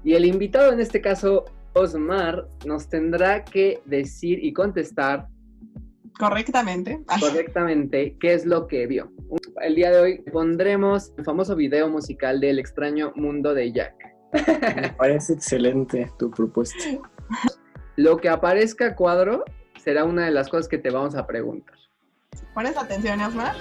Y 0.05 0.15
el 0.15 0.25
invitado, 0.25 0.73
en 0.73 0.81
este 0.81 1.01
caso 1.01 1.45
Osmar, 1.75 2.47
nos 2.65 2.89
tendrá 2.89 3.45
que 3.45 3.81
decir 3.85 4.45
y 4.45 4.53
contestar 4.53 5.29
correctamente. 6.19 7.01
correctamente 7.21 8.17
qué 8.21 8.35
es 8.35 8.45
lo 8.47 8.67
que 8.67 8.87
vio. 8.87 9.13
El 9.63 9.75
día 9.77 9.91
de 9.91 10.01
hoy 10.01 10.19
pondremos 10.33 11.13
el 11.17 11.25
famoso 11.25 11.55
video 11.57 11.89
musical 11.89 12.41
del 12.41 12.59
extraño 12.59 13.13
mundo 13.15 13.55
de 13.55 13.73
Jack. 13.73 13.95
Me 14.33 14.91
parece 14.99 15.35
excelente 15.35 16.11
tu 16.19 16.31
propuesta. 16.31 16.79
Lo 17.97 18.17
que 18.17 18.29
aparezca 18.29 18.87
a 18.87 18.95
cuadro 18.95 19.45
será 19.83 20.05
una 20.05 20.25
de 20.25 20.31
las 20.31 20.49
cosas 20.49 20.69
que 20.69 20.79
te 20.79 20.91
vamos 20.91 21.15
a 21.15 21.27
preguntar. 21.27 21.77
¿Pones 22.55 22.77
atención, 22.77 23.21
Osmar? 23.21 23.55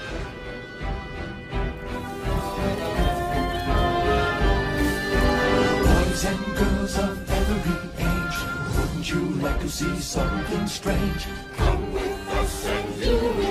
Boys 5.84 6.25
and 6.25 6.58
girls 6.58 6.97
of 6.97 7.32
every 7.32 8.05
age, 8.05 8.38
wouldn't 8.75 9.10
you 9.10 9.41
like 9.41 9.60
to 9.62 9.69
see 9.69 9.99
something 9.99 10.67
strange? 10.67 11.27
Come 11.58 11.93
with 11.93 12.29
us 12.39 12.67
and 12.67 13.03
you 13.03 13.17
will 13.17 13.48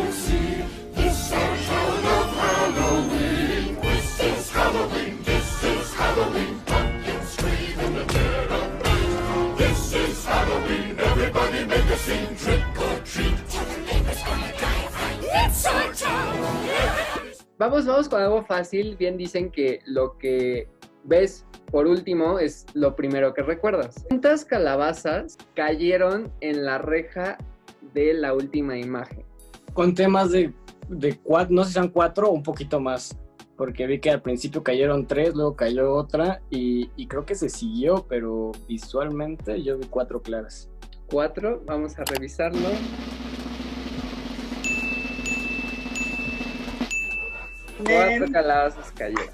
Vamos, 17.69 17.85
vamos 17.85 18.09
con 18.09 18.23
algo 18.23 18.43
fácil. 18.47 18.97
Bien 18.97 19.19
dicen 19.19 19.51
que 19.51 19.81
lo 19.85 20.17
que 20.17 20.71
ves 21.05 21.45
por 21.71 21.87
último 21.87 22.39
es 22.39 22.65
lo 22.73 22.97
primero 22.97 23.35
que 23.35 23.43
recuerdas. 23.43 24.07
¿Cuántas 24.09 24.47
calabazas 24.47 25.37
cayeron 25.55 26.33
en 26.41 26.65
la 26.65 26.79
reja 26.79 27.37
de 27.93 28.15
la 28.15 28.33
última 28.33 28.79
imagen? 28.79 29.23
Con 29.75 29.95
temas 29.95 30.31
de, 30.31 30.55
de 30.89 31.19
cuatro, 31.19 31.55
no 31.55 31.63
sé 31.65 31.69
si 31.69 31.75
sean 31.75 31.89
cuatro 31.91 32.29
o 32.29 32.33
un 32.33 32.43
poquito 32.43 32.81
más. 32.81 33.15
porque 33.59 33.87
vi 33.87 33.99
que 33.99 34.11
al 34.11 34.23
principio 34.23 34.63
cayeron 34.63 35.07
tres, 35.07 35.35
luego 35.35 35.55
cayó 35.55 35.93
otra 35.93 36.41
y, 36.49 36.91
y 36.97 37.07
creo 37.07 37.27
que 37.27 37.35
se 37.35 37.51
siguió, 37.51 38.07
pero 38.09 38.53
visualmente 38.67 39.63
yo 39.63 39.77
vi 39.77 39.87
cuatro 39.89 40.23
claras. 40.23 40.71
Cuatro, 41.11 41.63
vamos 41.67 41.99
a 41.99 42.05
revisarlo. 42.05 42.69
Cuatro 47.85 48.33
calabazas 48.33 48.93
cayeron. 48.93 49.27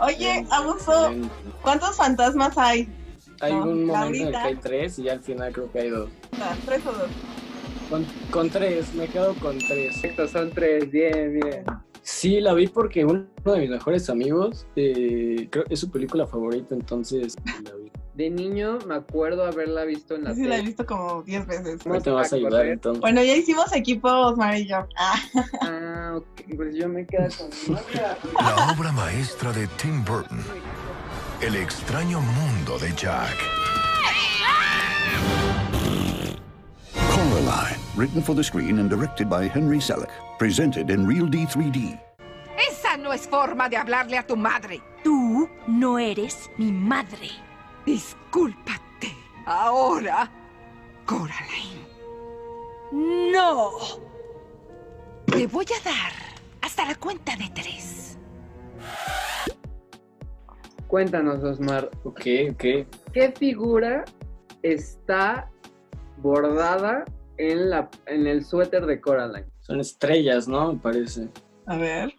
Oye, 0.00 0.46
Abuso, 0.50 1.14
¿cuántos 1.62 1.96
fantasmas 1.96 2.56
hay? 2.58 2.88
Hay 3.40 3.52
No, 3.52 3.62
un 3.64 3.84
momento 3.84 4.16
en 4.16 4.26
el 4.28 4.30
que 4.32 4.36
hay 4.38 4.56
tres 4.56 4.98
y 4.98 5.08
al 5.08 5.20
final 5.20 5.52
creo 5.52 5.70
que 5.70 5.78
hay 5.80 5.90
dos. 5.90 6.10
Ah, 6.40 6.54
¿Tres 6.64 6.86
o 6.86 6.92
dos? 6.92 7.08
Con, 7.90 8.04
con 8.30 8.50
tres, 8.50 8.92
me 8.94 9.06
quedo 9.08 9.34
con 9.34 9.58
tres. 9.58 9.92
Perfecto, 10.00 10.28
son 10.28 10.50
tres, 10.50 10.90
bien, 10.90 11.38
bien. 11.40 11.64
Sí, 12.02 12.40
la 12.40 12.54
vi 12.54 12.66
porque 12.68 13.04
uno 13.04 13.26
de 13.44 13.58
mis 13.58 13.70
mejores 13.70 14.08
amigos, 14.10 14.66
eh, 14.76 15.48
creo 15.50 15.64
es 15.68 15.80
su 15.80 15.90
película 15.90 16.26
favorita, 16.26 16.74
entonces 16.74 17.34
la 17.64 17.74
vi. 17.74 17.85
De 18.16 18.30
niño 18.30 18.78
me 18.86 18.94
acuerdo 18.94 19.44
haberla 19.44 19.84
visto 19.84 20.14
en 20.14 20.24
la 20.24 20.34
Sí, 20.34 20.44
la 20.44 20.54
he 20.54 20.58
tele. 20.58 20.66
visto 20.68 20.86
como 20.86 21.22
10 21.22 21.46
veces. 21.46 21.82
¿Cómo 21.82 22.00
te 22.00 22.08
vas 22.10 22.32
a 22.32 22.36
ayudar 22.36 22.52
correr. 22.52 22.72
entonces? 22.72 23.00
Bueno, 23.02 23.22
ya 23.22 23.36
hicimos 23.36 23.70
equipo 23.74 24.08
Osmar 24.10 24.56
y 24.56 24.66
yo. 24.66 24.86
Ah. 24.98 25.20
Ah, 25.60 26.12
ok, 26.16 26.56
pues 26.56 26.74
yo 26.74 26.88
me 26.88 27.04
quedo 27.06 27.28
con 27.36 27.74
La 28.42 28.72
obra 28.72 28.90
maestra 28.92 29.52
de 29.52 29.66
Tim 29.76 30.02
Burton. 30.04 30.42
El 31.42 31.56
extraño 31.56 32.20
mundo 32.22 32.78
de 32.78 32.90
Jack. 32.94 33.36
Coraline, 37.10 37.78
written 37.96 38.22
for 38.22 38.34
the 38.34 38.42
screen 38.42 38.78
and 38.78 38.88
directed 38.88 39.28
by 39.28 39.46
Henry 39.46 39.78
Selick. 39.78 40.10
Presented 40.38 40.88
in 40.90 41.06
Real 41.06 41.26
D 41.26 41.44
3D. 41.46 42.00
Esa 42.70 42.96
no 42.96 43.12
es 43.12 43.28
forma 43.28 43.68
de 43.68 43.76
hablarle 43.76 44.16
a 44.16 44.26
tu 44.26 44.36
madre. 44.36 44.80
Tú 45.04 45.48
no 45.66 45.98
eres 45.98 46.50
mi 46.56 46.72
madre. 46.72 47.28
Discúlpate. 47.86 49.14
Ahora, 49.46 50.28
Coraline. 51.06 51.86
No. 52.92 53.70
Te 55.26 55.46
voy 55.46 55.66
a 55.66 55.84
dar 55.84 56.12
hasta 56.62 56.84
la 56.84 56.96
cuenta 56.96 57.36
de 57.36 57.48
tres. 57.54 58.18
Cuéntanos, 60.88 61.44
Osmar. 61.44 61.88
Ok, 62.02 62.22
ok. 62.50 62.64
¿Qué 63.12 63.34
figura 63.38 64.04
está 64.62 65.48
bordada 66.18 67.04
en, 67.38 67.70
la, 67.70 67.88
en 68.06 68.26
el 68.26 68.44
suéter 68.44 68.84
de 68.86 69.00
Coraline? 69.00 69.46
Son 69.60 69.78
estrellas, 69.78 70.48
¿no? 70.48 70.72
Me 70.72 70.78
parece. 70.80 71.28
A 71.66 71.76
ver. 71.76 72.12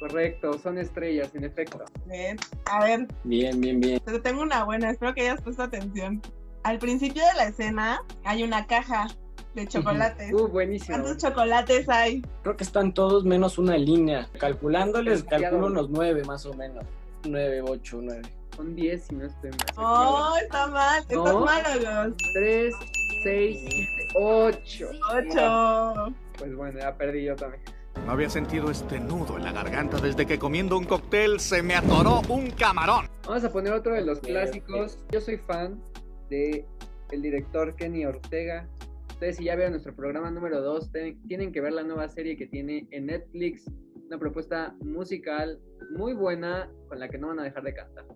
Correcto, 0.00 0.58
son 0.58 0.78
estrellas, 0.78 1.30
en 1.34 1.44
efecto. 1.44 1.84
Bien. 2.06 2.38
A 2.64 2.84
ver, 2.84 3.06
Bien, 3.24 3.60
bien, 3.60 3.80
bien. 3.80 4.00
te 4.00 4.18
tengo 4.18 4.42
una 4.42 4.64
buena. 4.64 4.90
Espero 4.90 5.14
que 5.14 5.20
hayas 5.20 5.42
puesto 5.42 5.62
atención. 5.62 6.22
Al 6.62 6.78
principio 6.78 7.22
de 7.22 7.34
la 7.34 7.44
escena 7.48 8.02
hay 8.24 8.42
una 8.42 8.66
caja 8.66 9.08
de 9.54 9.66
chocolates. 9.66 10.32
Uh, 10.32 10.48
buenísimo. 10.48 10.96
¿Cuántos 10.98 11.22
chocolates 11.22 11.88
hay? 11.88 12.22
Creo 12.42 12.56
que 12.56 12.64
están 12.64 12.94
todos 12.94 13.24
menos 13.24 13.58
una 13.58 13.76
línea. 13.76 14.28
Calculándoles, 14.38 15.24
calculo 15.24 15.66
unos 15.66 15.90
nueve 15.90 16.24
más 16.24 16.46
o 16.46 16.54
menos. 16.54 16.84
Nueve, 17.28 17.60
ocho, 17.62 18.00
nueve. 18.02 18.22
Son 18.56 18.74
10 18.74 19.02
si 19.02 19.14
no 19.14 19.26
estoy 19.26 19.50
mal. 19.50 19.66
Oh, 19.76 20.36
está 20.42 20.66
mal. 20.66 21.04
No. 21.10 21.26
Estás 21.26 21.64
malo, 21.64 22.08
Gus. 22.08 22.16
3, 22.34 22.74
6, 23.22 23.88
8. 24.14 24.90
Ocho. 25.12 26.14
Pues 26.38 26.54
bueno, 26.54 26.78
ya 26.78 26.94
perdí 26.94 27.24
yo 27.24 27.36
también. 27.36 27.62
No 28.04 28.12
había 28.12 28.30
sentido 28.30 28.70
este 28.70 28.98
nudo 28.98 29.36
en 29.36 29.44
la 29.44 29.52
garganta 29.52 30.00
desde 30.00 30.26
que 30.26 30.38
comiendo 30.38 30.76
un 30.78 30.84
cóctel 30.84 31.40
se 31.40 31.62
me 31.62 31.74
atoró 31.74 32.22
un 32.28 32.50
camarón. 32.50 33.06
Vamos 33.26 33.44
a 33.44 33.52
poner 33.52 33.72
otro 33.72 33.94
de 33.94 34.02
los 34.02 34.20
clásicos. 34.20 34.98
Yo 35.12 35.20
soy 35.20 35.36
fan 35.38 35.80
de 36.28 36.66
el 37.10 37.22
director 37.22 37.74
Kenny 37.76 38.04
Ortega. 38.06 38.68
Ustedes 39.10 39.36
si 39.36 39.44
ya 39.44 39.54
vieron 39.54 39.72
nuestro 39.72 39.94
programa 39.94 40.30
número 40.30 40.60
2, 40.62 40.90
tienen 41.28 41.52
que 41.52 41.60
ver 41.60 41.72
la 41.72 41.82
nueva 41.82 42.08
serie 42.08 42.36
que 42.36 42.46
tiene 42.46 42.88
en 42.90 43.06
Netflix. 43.06 43.64
Una 44.06 44.18
propuesta 44.18 44.74
musical 44.80 45.60
muy 45.96 46.14
buena 46.14 46.70
con 46.88 46.98
la 46.98 47.08
que 47.08 47.18
no 47.18 47.28
van 47.28 47.40
a 47.40 47.44
dejar 47.44 47.62
de 47.62 47.74
cantar. 47.74 48.06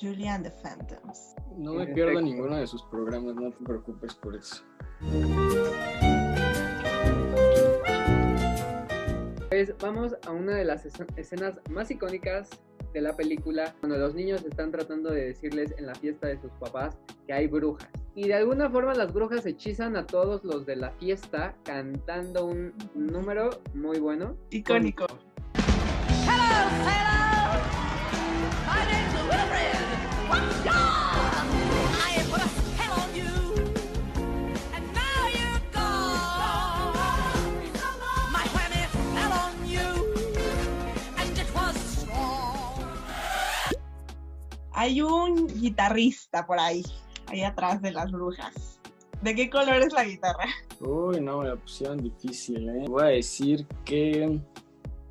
Julian 0.00 0.42
the 0.42 0.50
Phantoms. 0.62 1.34
No 1.58 1.74
me 1.74 1.86
pierdo 1.86 2.20
ninguno 2.20 2.56
de 2.56 2.66
sus 2.66 2.82
programas, 2.84 3.34
no 3.34 3.50
te 3.50 3.64
preocupes 3.64 4.14
por 4.14 4.36
eso. 4.36 4.64
Pues 9.64 9.78
vamos 9.78 10.16
a 10.26 10.32
una 10.32 10.56
de 10.56 10.64
las 10.64 10.84
es- 10.86 10.94
escenas 11.14 11.54
más 11.70 11.88
icónicas 11.88 12.50
de 12.92 13.00
la 13.00 13.14
película, 13.14 13.72
cuando 13.78 13.96
los 13.96 14.12
niños 14.12 14.44
están 14.44 14.72
tratando 14.72 15.08
de 15.12 15.26
decirles 15.26 15.72
en 15.78 15.86
la 15.86 15.94
fiesta 15.94 16.26
de 16.26 16.36
sus 16.40 16.50
papás 16.58 16.98
que 17.28 17.32
hay 17.32 17.46
brujas. 17.46 17.88
Y 18.16 18.26
de 18.26 18.34
alguna 18.34 18.68
forma 18.68 18.92
las 18.94 19.12
brujas 19.12 19.46
hechizan 19.46 19.94
a 19.94 20.04
todos 20.04 20.42
los 20.42 20.66
de 20.66 20.74
la 20.74 20.90
fiesta 20.90 21.54
cantando 21.62 22.46
un 22.46 22.74
número 22.96 23.50
muy 23.72 24.00
bueno. 24.00 24.36
Icónico. 24.50 25.06
Hello, 25.54 26.68
sailor. 26.82 27.60
My 28.66 28.82
name's 28.90 29.14
Wilfred. 29.30 30.81
Hay 44.82 45.00
un 45.00 45.46
guitarrista 45.46 46.44
por 46.44 46.58
ahí, 46.58 46.82
ahí 47.28 47.44
atrás 47.44 47.80
de 47.80 47.92
las 47.92 48.10
brujas. 48.10 48.80
¿De 49.22 49.32
qué 49.32 49.48
color 49.48 49.76
es 49.76 49.92
la 49.92 50.02
guitarra? 50.02 50.46
Uy, 50.80 51.20
no, 51.20 51.38
me 51.38 51.50
la 51.50 51.54
pusieron 51.54 51.98
difícil, 51.98 52.68
¿eh? 52.68 52.86
Voy 52.88 53.02
a 53.04 53.06
decir 53.06 53.64
que. 53.84 54.40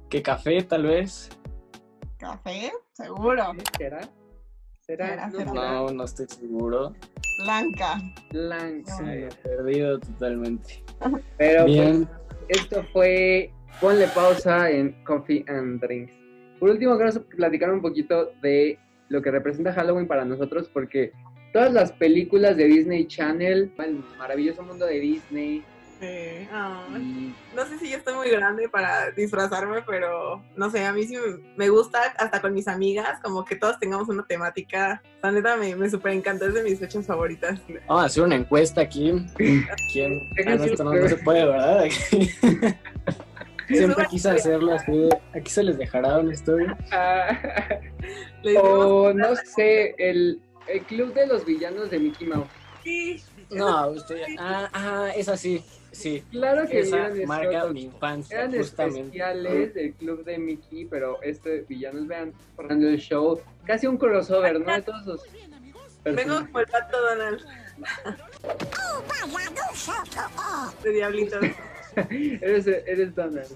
que 0.10 0.22
café, 0.22 0.62
tal 0.64 0.84
vez. 0.84 1.30
¿Café? 2.18 2.74
¿Seguro? 2.92 3.54
¿Será? 3.78 4.02
¿Será? 4.82 5.08
Será, 5.08 5.28
No, 5.28 5.38
será. 5.38 5.54
No, 5.54 5.90
no 5.92 6.04
estoy 6.04 6.28
seguro. 6.28 6.94
Blanca. 7.46 7.98
Blanca. 8.30 8.98
Sí, 8.98 9.04
me 9.04 9.24
he 9.24 9.30
perdido 9.30 10.00
totalmente. 10.02 10.84
Pero 11.38 11.64
Bien. 11.64 12.10
pues 12.50 12.62
esto 12.62 12.84
fue 12.92 13.54
ponle 13.80 14.08
pausa 14.10 14.70
en 14.70 15.02
Coffee 15.06 15.46
and 15.48 15.80
Drinks. 15.80 16.12
Por 16.60 16.72
último, 16.72 16.98
quiero 16.98 17.24
platicar 17.24 17.72
un 17.72 17.82
poquito 17.82 18.34
de 18.42 18.78
lo 19.12 19.22
que 19.22 19.30
representa 19.30 19.74
Halloween 19.74 20.08
para 20.08 20.26
nosotros 20.26 20.70
porque 20.74 21.12
todas 21.52 21.72
las 21.72 21.92
películas 21.92 22.56
de 22.56 22.66
Disney 22.66 23.06
Channel, 23.08 23.72
el 23.78 24.04
maravilloso 24.18 24.64
mundo 24.64 24.86
de 24.86 25.00
Disney, 25.00 25.64
Sí. 26.02 26.48
No 27.56 27.66
sé 27.68 27.78
si 27.78 27.92
yo 27.92 27.98
estoy 27.98 28.16
muy 28.16 28.28
grande 28.32 28.68
para 28.68 29.12
disfrazarme, 29.12 29.84
pero 29.86 30.44
no 30.56 30.72
sé, 30.72 30.84
a 30.84 30.92
mí 30.94 31.04
sí 31.04 31.16
me, 31.56 31.70
gusta, 31.70 32.00
hasta 32.18 32.42
con 32.42 32.56
mis 32.56 32.68
amigas, 32.68 33.20
como 33.22 33.46
que 33.46 33.56
todos 33.56 33.78
tengamos 33.80 34.10
una 34.10 34.26
temática. 34.26 35.00
La 35.22 35.32
neta 35.32 35.58
me, 35.58 35.76
me 35.76 35.88
súper 35.92 36.14
encanta, 36.14 36.48
es 36.48 36.56
de 36.56 36.64
mis 36.64 36.80
fechas 36.80 37.06
favoritas. 37.06 37.62
Vamos 37.88 38.02
a 38.02 38.06
hacer 38.08 38.24
una 38.24 38.34
encuesta 38.34 38.82
aquí. 38.82 39.14
¿Quién? 39.94 40.28
Ah, 40.48 40.56
no, 40.56 40.64
esto 40.64 40.84
no, 40.84 40.92
no 40.92 41.08
se 41.08 41.18
puede, 41.18 41.46
¿verdad? 41.46 41.86
Siempre 43.78 44.06
quise 44.10 44.30
hacerlo 44.30 44.74
así. 44.74 45.10
Aquí 45.34 45.50
se 45.52 45.64
les 45.64 45.78
dejará 45.78 46.20
una 46.20 46.34
historia. 46.34 46.78
o 48.62 49.14
no 49.14 49.36
sé, 49.36 49.96
el, 49.98 50.42
el 50.68 50.82
club 50.84 51.14
de 51.14 51.28
los 51.28 51.46
villanos 51.46 51.90
de 51.90 52.00
Mickey 52.00 52.28
Mouse. 52.28 52.48
Sí. 52.84 53.22
No, 53.52 53.90
usted. 53.90 54.22
Ah, 54.40 54.70
ah, 54.74 55.10
esa 55.16 55.38
sí. 55.38 55.64
Sí. 55.92 56.24
Claro 56.32 56.66
que 56.68 56.80
esa 56.80 57.08
eran 57.10 57.26
marca 57.26 57.58
estos- 57.58 57.74
mi 57.74 57.84
infancia, 57.84 58.38
Eran 58.38 58.54
justamente. 58.58 59.00
especiales 59.02 59.74
del 59.74 59.94
club 59.96 60.24
de 60.24 60.38
Mickey, 60.38 60.86
pero 60.86 61.22
este 61.22 61.66
villanos, 61.68 62.08
vean, 62.08 62.34
formando 62.56 62.88
el 62.88 62.98
show, 62.98 63.42
casi 63.66 63.88
un 63.88 63.98
crossover, 63.98 64.60
¿no? 64.62 64.74
De 64.74 64.82
todos 64.82 65.04
sus 65.04 65.22
Vengo 66.04 66.36
como 66.46 66.60
el 66.62 66.66
pato 66.68 66.98
Donald. 67.00 67.42
De 70.84 70.92
diablitos. 70.92 71.40
eres, 72.10 72.68
eres 72.68 73.16
Donald. 73.16 73.48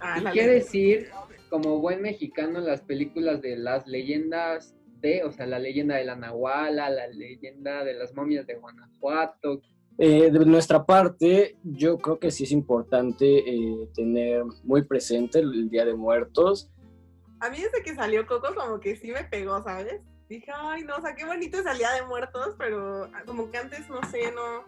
Ah, 0.00 0.20
y 0.20 0.32
qué 0.32 0.46
decir, 0.46 1.08
como 1.48 1.80
buen 1.80 2.02
mexicano, 2.02 2.60
las 2.60 2.80
películas 2.80 3.42
de 3.42 3.56
las 3.56 3.86
leyendas 3.86 4.74
de, 5.00 5.24
o 5.24 5.32
sea, 5.32 5.46
la 5.46 5.58
leyenda 5.58 5.96
de 5.96 6.04
la 6.04 6.16
Nahuala, 6.16 6.90
la 6.90 7.08
leyenda 7.08 7.84
de 7.84 7.94
las 7.94 8.14
momias 8.14 8.46
de 8.46 8.54
Guanajuato. 8.54 9.62
Eh, 9.98 10.30
de 10.30 10.46
nuestra 10.46 10.86
parte, 10.86 11.58
yo 11.62 11.98
creo 11.98 12.18
que 12.18 12.30
sí 12.30 12.44
es 12.44 12.52
importante 12.52 13.26
eh, 13.26 13.88
tener 13.94 14.44
muy 14.62 14.82
presente 14.82 15.40
el 15.40 15.68
Día 15.68 15.84
de 15.84 15.94
Muertos. 15.94 16.70
A 17.40 17.50
mí 17.50 17.58
desde 17.60 17.82
que 17.82 17.94
salió 17.94 18.26
Coco 18.26 18.54
como 18.54 18.80
que 18.80 18.96
sí 18.96 19.10
me 19.10 19.24
pegó, 19.24 19.62
¿sabes? 19.62 20.00
Dije, 20.28 20.50
ay, 20.54 20.84
no, 20.84 20.96
o 20.96 21.00
sea, 21.00 21.14
qué 21.14 21.24
bonito 21.24 21.58
es 21.58 21.66
el 21.66 21.78
Día 21.78 21.92
de 21.92 22.06
Muertos, 22.06 22.54
pero 22.56 23.10
como 23.26 23.50
que 23.50 23.58
antes, 23.58 23.88
no 23.90 24.00
sé, 24.10 24.32
no, 24.32 24.64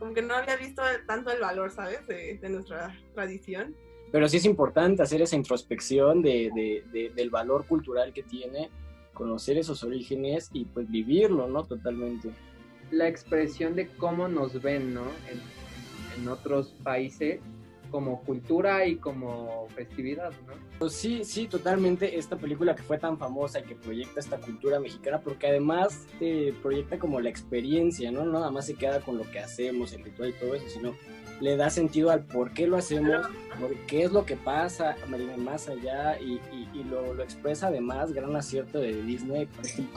como 0.00 0.12
que 0.14 0.22
no 0.22 0.34
había 0.34 0.56
visto 0.56 0.82
tanto 1.06 1.30
el 1.30 1.40
valor, 1.40 1.70
¿sabes? 1.70 2.04
De, 2.08 2.38
de 2.38 2.48
nuestra 2.48 2.98
tradición. 3.14 3.76
pero 4.10 4.28
sí 4.28 4.38
es 4.38 4.44
importante 4.44 5.02
hacer 5.04 5.22
esa 5.22 5.36
introspección 5.36 6.20
de, 6.22 6.50
de- 6.52 6.82
de- 6.92 7.10
del 7.10 7.30
valor 7.30 7.64
cultural 7.66 8.12
que 8.12 8.24
tiene, 8.24 8.68
conocer 9.14 9.56
esos 9.58 9.84
orígenes 9.84 10.50
y 10.52 10.64
pues 10.64 10.90
vivirlo, 10.90 11.46
¿no? 11.46 11.62
Totalmente. 11.64 12.30
La 12.90 13.06
expresión 13.06 13.76
de 13.76 13.86
cómo 13.86 14.26
nos 14.26 14.60
ven, 14.60 14.92
¿no? 14.94 15.04
En, 15.30 16.20
en 16.22 16.28
otros 16.28 16.74
países 16.82 17.38
como 17.90 18.22
cultura 18.22 18.86
y 18.86 18.96
como 18.96 19.66
festividad, 19.74 20.30
¿no? 20.46 20.54
Pues 20.78 20.92
sí, 20.94 21.24
sí, 21.24 21.46
totalmente 21.46 22.18
esta 22.18 22.36
película 22.36 22.74
que 22.74 22.82
fue 22.82 22.98
tan 22.98 23.18
famosa 23.18 23.60
y 23.60 23.64
que 23.64 23.74
proyecta 23.74 24.20
esta 24.20 24.38
cultura 24.38 24.80
mexicana, 24.80 25.20
porque 25.20 25.48
además 25.48 26.06
eh, 26.20 26.54
proyecta 26.62 26.98
como 26.98 27.20
la 27.20 27.28
experiencia, 27.28 28.10
¿no? 28.10 28.24
No 28.24 28.32
nada 28.32 28.50
más 28.50 28.66
se 28.66 28.74
queda 28.74 29.00
con 29.00 29.18
lo 29.18 29.30
que 29.30 29.38
hacemos, 29.40 29.92
el 29.92 30.04
ritual 30.04 30.30
y 30.30 30.32
todo 30.34 30.54
eso, 30.54 30.68
sino 30.68 30.94
le 31.40 31.56
da 31.56 31.70
sentido 31.70 32.10
al 32.10 32.24
por 32.24 32.52
qué 32.52 32.66
lo 32.66 32.76
hacemos, 32.76 33.26
por 33.58 33.74
qué 33.86 34.02
es 34.04 34.12
lo 34.12 34.26
que 34.26 34.36
pasa 34.36 34.94
más 35.38 35.68
allá 35.68 36.18
y, 36.20 36.34
y- 36.52 36.68
y 36.74 36.84
lo, 36.84 37.14
lo 37.14 37.22
expresa 37.22 37.68
además 37.68 38.12
gran 38.12 38.36
acierto 38.36 38.78
de 38.78 39.02
Disney. 39.02 39.48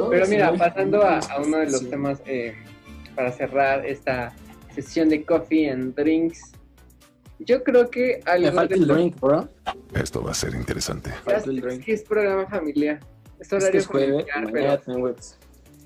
Pero 0.09 0.25
mira, 0.27 0.47
pasando 0.57 1.01
a, 1.03 1.19
a 1.19 1.41
uno 1.41 1.57
de 1.57 1.65
los 1.65 1.89
temas 1.89 2.21
eh, 2.25 2.55
para 3.15 3.31
cerrar 3.31 3.85
esta 3.85 4.33
sesión 4.73 5.09
de 5.09 5.23
coffee 5.23 5.69
and 5.69 5.93
drinks, 5.95 6.53
yo 7.39 7.63
creo 7.63 7.89
que 7.89 8.21
algo 8.25 8.47
Me 8.47 8.51
falta 8.51 8.75
de 8.75 8.81
el 8.81 8.87
drink, 8.87 9.19
bro. 9.19 9.49
Esto 9.93 10.23
va 10.23 10.31
a 10.31 10.35
ser 10.35 10.55
interesante. 10.55 11.11
Falta 11.11 11.49
el 11.49 11.65
Es 11.65 11.79
que 11.79 11.93
es 11.93 12.03
programa 12.03 12.47
familiar. 12.47 12.99
Es 13.39 13.47
Es 13.47 13.49
que 13.49 13.55
horario 13.55 13.79
es 13.79 13.87
jueves, 13.87 14.25
familiar, 14.31 14.81
pero 14.85 15.15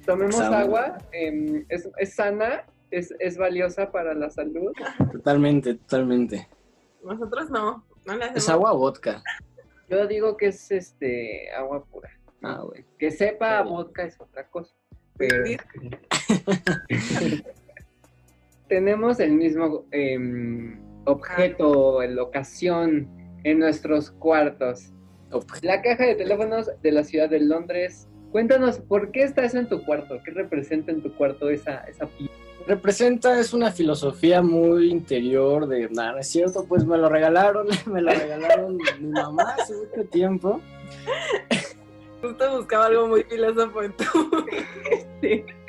tomemos 0.06 0.36
examen. 0.36 0.60
agua, 0.60 0.98
em, 1.12 1.66
es, 1.70 1.90
es 1.98 2.16
sana, 2.16 2.66
es, 2.92 3.14
es 3.20 3.38
valiosa 3.38 3.92
para 3.92 4.14
la 4.14 4.30
salud. 4.30 4.72
Totalmente, 5.12 5.76
totalmente. 5.76 6.48
Nosotros 7.04 7.50
no, 7.50 7.86
no 8.06 8.16
le 8.16 8.24
hacemos. 8.24 8.44
Es 8.44 8.50
agua 8.50 8.74
o 8.74 8.78
vodka. 8.78 9.22
Yo 9.90 10.08
digo 10.08 10.38
que 10.38 10.48
es 10.48 10.72
este 10.72 11.52
agua 11.52 11.84
pura. 11.86 12.10
Ah, 12.42 12.62
güey. 12.64 12.86
Que 12.98 13.12
sepa 13.12 13.60
a 13.60 13.64
vodka 13.64 14.04
es 14.04 14.20
otra 14.20 14.48
cosa. 14.48 14.74
Pero 15.18 15.44
tenemos 18.68 19.20
el 19.20 19.32
mismo 19.32 19.86
em, 19.92 20.80
objeto, 21.08 22.02
la 22.04 22.24
ocasión 22.24 23.10
en 23.44 23.60
nuestros 23.60 24.12
cuartos. 24.12 24.94
La 25.62 25.82
caja 25.82 26.06
de 26.06 26.16
teléfonos 26.16 26.70
de 26.82 26.92
la 26.92 27.04
ciudad 27.04 27.30
de 27.30 27.40
Londres. 27.40 28.08
Cuéntanos, 28.32 28.80
¿por 28.80 29.12
qué 29.12 29.24
está 29.24 29.46
eso 29.46 29.58
en 29.58 29.68
tu 29.68 29.84
cuarto? 29.84 30.20
¿Qué 30.24 30.32
representa 30.32 30.92
en 30.92 31.02
tu 31.02 31.14
cuarto 31.16 31.50
esa, 31.50 31.78
esa 31.86 32.06
pieza? 32.06 32.34
Representa, 32.68 33.40
es 33.40 33.54
una 33.54 33.72
filosofía 33.72 34.42
muy 34.42 34.92
interior 34.92 35.68
de, 35.68 35.90
nada, 35.90 36.14
no 36.14 36.18
es 36.20 36.28
cierto, 36.28 36.66
pues 36.68 36.86
me 36.86 36.98
lo 36.98 37.08
regalaron, 37.08 37.68
me 37.86 38.02
lo 38.02 38.12
regalaron 38.12 38.78
mi 39.00 39.08
mamá 39.08 39.56
hace 39.58 39.74
mucho 39.74 40.10
tiempo. 40.10 40.60
Justo 42.22 42.58
buscaba 42.58 42.88
algo 42.88 43.08
muy 43.08 43.24
filósofo 43.24 43.84
en 43.84 43.94
tu. 43.94 44.04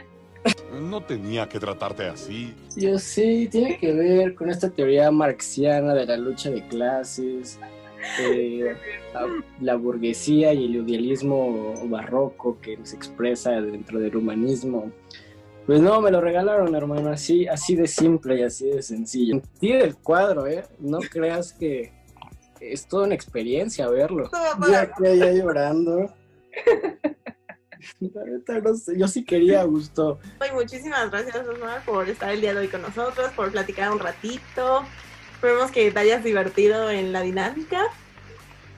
No 0.80 1.03
tenía 1.03 1.49
que 1.49 1.59
tratarte 1.59 2.07
así. 2.07 2.55
Yo 2.76 2.99
sí, 2.99 3.49
tiene 3.51 3.78
que 3.78 3.92
ver 3.92 4.34
con 4.34 4.51
esta 4.51 4.70
teoría 4.70 5.11
marxiana 5.11 5.94
de 5.94 6.07
la 6.07 6.16
lucha 6.16 6.51
de 6.51 6.66
clases, 6.68 7.59
eh, 8.20 8.76
la, 9.61 9.74
burguesía 9.76 10.53
y 10.53 10.66
el 10.66 10.76
idealismo 10.76 11.74
barroco 11.88 12.59
que 12.61 12.78
se 12.82 12.96
expresa 12.96 13.61
dentro 13.61 13.99
del 13.99 14.16
humanismo. 14.16 14.92
Pues 15.66 15.80
no, 15.80 16.01
me 16.01 16.11
lo 16.11 16.20
regalaron, 16.20 16.74
hermano, 16.74 17.11
así, 17.11 17.46
así 17.46 17.76
de 17.76 17.86
simple 17.86 18.38
y 18.38 18.42
así 18.42 18.68
de 18.68 18.82
sencillo. 18.82 19.42
Tira 19.59 19.80
el 19.80 19.96
cuadro, 19.96 20.46
¿eh? 20.46 20.64
No 20.78 20.99
creas 20.99 21.53
que 21.53 21.92
es 22.61 22.86
toda 22.86 23.05
una 23.05 23.14
experiencia 23.14 23.88
verlo. 23.88 24.30
Yo 24.66 24.78
aquí 24.78 25.07
allá 25.07 25.32
llorando. 25.32 26.14
La 28.01 28.24
neta, 28.24 28.61
no 28.61 28.74
sé, 28.74 28.99
Yo 28.99 29.09
sí 29.09 29.24
quería, 29.24 29.62
Gusto. 29.64 30.18
Y 30.49 30.55
muchísimas 30.55 31.11
gracias, 31.11 31.47
Osmar, 31.47 31.85
por 31.85 32.09
estar 32.09 32.31
el 32.31 32.41
día 32.41 32.55
de 32.55 32.61
hoy 32.61 32.68
con 32.68 32.83
nosotros, 32.83 33.31
por 33.37 33.51
platicar 33.51 33.91
un 33.93 33.99
ratito. 33.99 34.85
Esperemos 35.35 35.70
que 35.70 35.91
te 35.91 35.99
hayas 35.99 36.24
divertido 36.24 36.91
en 36.91 37.12
la 37.12 37.22
dinámica. 37.22 37.83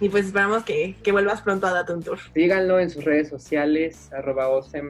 Y 0.01 0.09
pues 0.09 0.27
esperamos 0.27 0.65
que, 0.65 0.97
que 1.03 1.13
vuelvas 1.13 1.43
pronto 1.43 1.67
a 1.67 1.73
Date 1.73 1.93
un 1.93 2.03
Tour. 2.03 2.19
Síganlo 2.33 2.81
en 2.81 2.89
sus 2.89 3.05
redes 3.05 3.29
sociales, 3.29 4.11
arroba 4.13 4.49
Osem. 4.49 4.89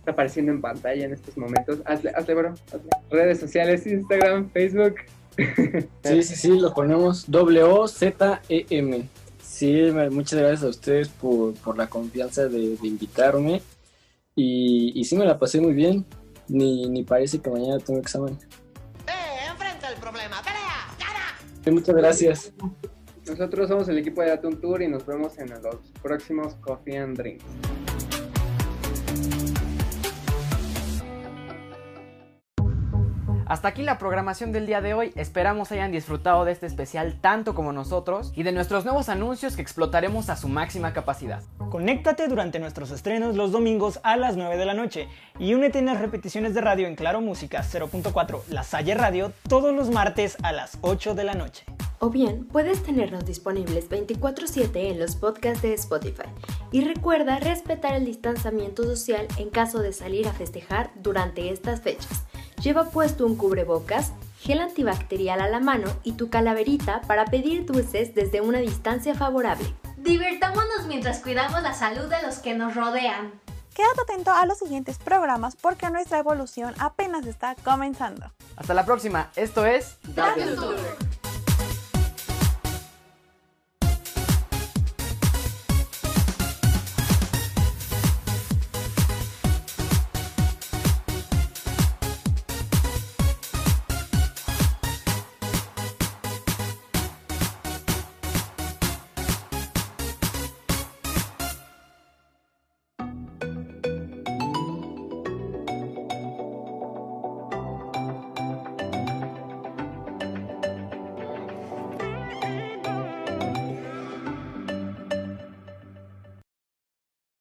Está 0.00 0.12
apareciendo 0.12 0.50
en 0.50 0.60
pantalla 0.60 1.04
en 1.04 1.12
estos 1.12 1.36
momentos. 1.36 1.78
Hazle, 1.84 2.10
hazle, 2.10 2.34
bro. 2.34 2.48
hazle. 2.50 2.90
Redes 3.10 3.38
sociales, 3.38 3.86
Instagram, 3.86 4.50
Facebook. 4.50 4.96
Sí, 6.04 6.22
sí, 6.22 6.36
sí, 6.36 6.58
lo 6.58 6.74
ponemos 6.74 7.30
W-O-Z-E-M. 7.30 9.08
Sí, 9.62 9.92
muchas 10.10 10.40
gracias 10.40 10.64
a 10.64 10.68
ustedes 10.70 11.08
por, 11.08 11.54
por 11.54 11.78
la 11.78 11.88
confianza 11.88 12.48
de, 12.48 12.76
de 12.76 12.88
invitarme. 12.88 13.62
Y, 14.34 14.90
y 14.98 15.04
sí, 15.04 15.14
me 15.14 15.24
la 15.24 15.38
pasé 15.38 15.60
muy 15.60 15.72
bien. 15.72 16.04
Ni, 16.48 16.88
ni 16.88 17.04
parece 17.04 17.38
que 17.38 17.48
mañana 17.48 17.78
tengo 17.78 18.00
examen. 18.00 18.36
Enfrenta 19.48 19.88
el 19.88 20.00
problema, 20.00 20.42
pelea. 20.42 21.62
Sí, 21.62 21.70
muchas 21.70 21.94
gracias. 21.94 22.52
Nosotros 23.24 23.68
somos 23.68 23.88
el 23.88 23.98
equipo 23.98 24.20
de 24.22 24.32
Atun 24.32 24.60
Tour 24.60 24.82
y 24.82 24.88
nos 24.88 25.06
vemos 25.06 25.38
en 25.38 25.50
los 25.50 25.76
próximos 26.02 26.56
Coffee 26.56 26.98
and 26.98 27.16
Drinks. 27.16 27.44
Hasta 33.52 33.68
aquí 33.68 33.82
la 33.82 33.98
programación 33.98 34.50
del 34.50 34.64
día 34.64 34.80
de 34.80 34.94
hoy. 34.94 35.12
Esperamos 35.14 35.72
hayan 35.72 35.92
disfrutado 35.92 36.46
de 36.46 36.52
este 36.52 36.64
especial 36.64 37.18
tanto 37.20 37.54
como 37.54 37.70
nosotros 37.70 38.32
y 38.34 38.44
de 38.44 38.52
nuestros 38.52 38.86
nuevos 38.86 39.10
anuncios 39.10 39.56
que 39.56 39.60
explotaremos 39.60 40.30
a 40.30 40.36
su 40.36 40.48
máxima 40.48 40.94
capacidad. 40.94 41.42
Conéctate 41.70 42.28
durante 42.28 42.60
nuestros 42.60 42.90
estrenos 42.90 43.36
los 43.36 43.52
domingos 43.52 44.00
a 44.04 44.16
las 44.16 44.38
9 44.38 44.56
de 44.56 44.64
la 44.64 44.72
noche 44.72 45.06
y 45.38 45.52
únete 45.52 45.80
en 45.80 45.84
las 45.84 46.00
repeticiones 46.00 46.54
de 46.54 46.62
radio 46.62 46.86
en 46.86 46.96
Claro 46.96 47.20
Música 47.20 47.62
0.4 47.62 48.40
La 48.48 48.62
Salle 48.62 48.94
Radio 48.94 49.34
todos 49.46 49.74
los 49.74 49.90
martes 49.90 50.38
a 50.42 50.52
las 50.52 50.78
8 50.80 51.14
de 51.14 51.24
la 51.24 51.34
noche. 51.34 51.66
O 51.98 52.08
bien, 52.08 52.46
puedes 52.46 52.82
tenernos 52.82 53.26
disponibles 53.26 53.90
24/7 53.90 54.90
en 54.90 54.98
los 54.98 55.14
podcasts 55.14 55.60
de 55.60 55.74
Spotify. 55.74 56.24
Y 56.72 56.80
recuerda 56.80 57.38
respetar 57.38 57.96
el 57.96 58.06
distanciamiento 58.06 58.82
social 58.82 59.28
en 59.36 59.50
caso 59.50 59.80
de 59.80 59.92
salir 59.92 60.26
a 60.26 60.32
festejar 60.32 60.90
durante 60.96 61.50
estas 61.50 61.82
fechas. 61.82 62.24
Lleva 62.62 62.90
puesto 62.90 63.26
un 63.26 63.34
cubrebocas, 63.34 64.12
gel 64.38 64.60
antibacterial 64.60 65.40
a 65.40 65.48
la 65.48 65.58
mano 65.58 65.90
y 66.04 66.12
tu 66.12 66.30
calaverita 66.30 67.00
para 67.02 67.24
pedir 67.24 67.66
dulces 67.66 68.14
desde 68.14 68.40
una 68.40 68.60
distancia 68.60 69.16
favorable. 69.16 69.74
Divirtámonos 69.96 70.86
mientras 70.86 71.18
cuidamos 71.20 71.60
la 71.62 71.74
salud 71.74 72.08
de 72.08 72.22
los 72.22 72.38
que 72.38 72.54
nos 72.54 72.76
rodean. 72.76 73.32
Quédate 73.74 74.02
atento 74.02 74.30
a 74.30 74.46
los 74.46 74.58
siguientes 74.58 74.98
programas 74.98 75.56
porque 75.56 75.90
nuestra 75.90 76.18
evolución 76.18 76.74
apenas 76.78 77.26
está 77.26 77.56
comenzando. 77.56 78.30
Hasta 78.54 78.74
la 78.74 78.84
próxima. 78.84 79.30
Esto 79.34 79.66
es 79.66 79.98
Date 80.14 80.46
tour. 80.54 80.76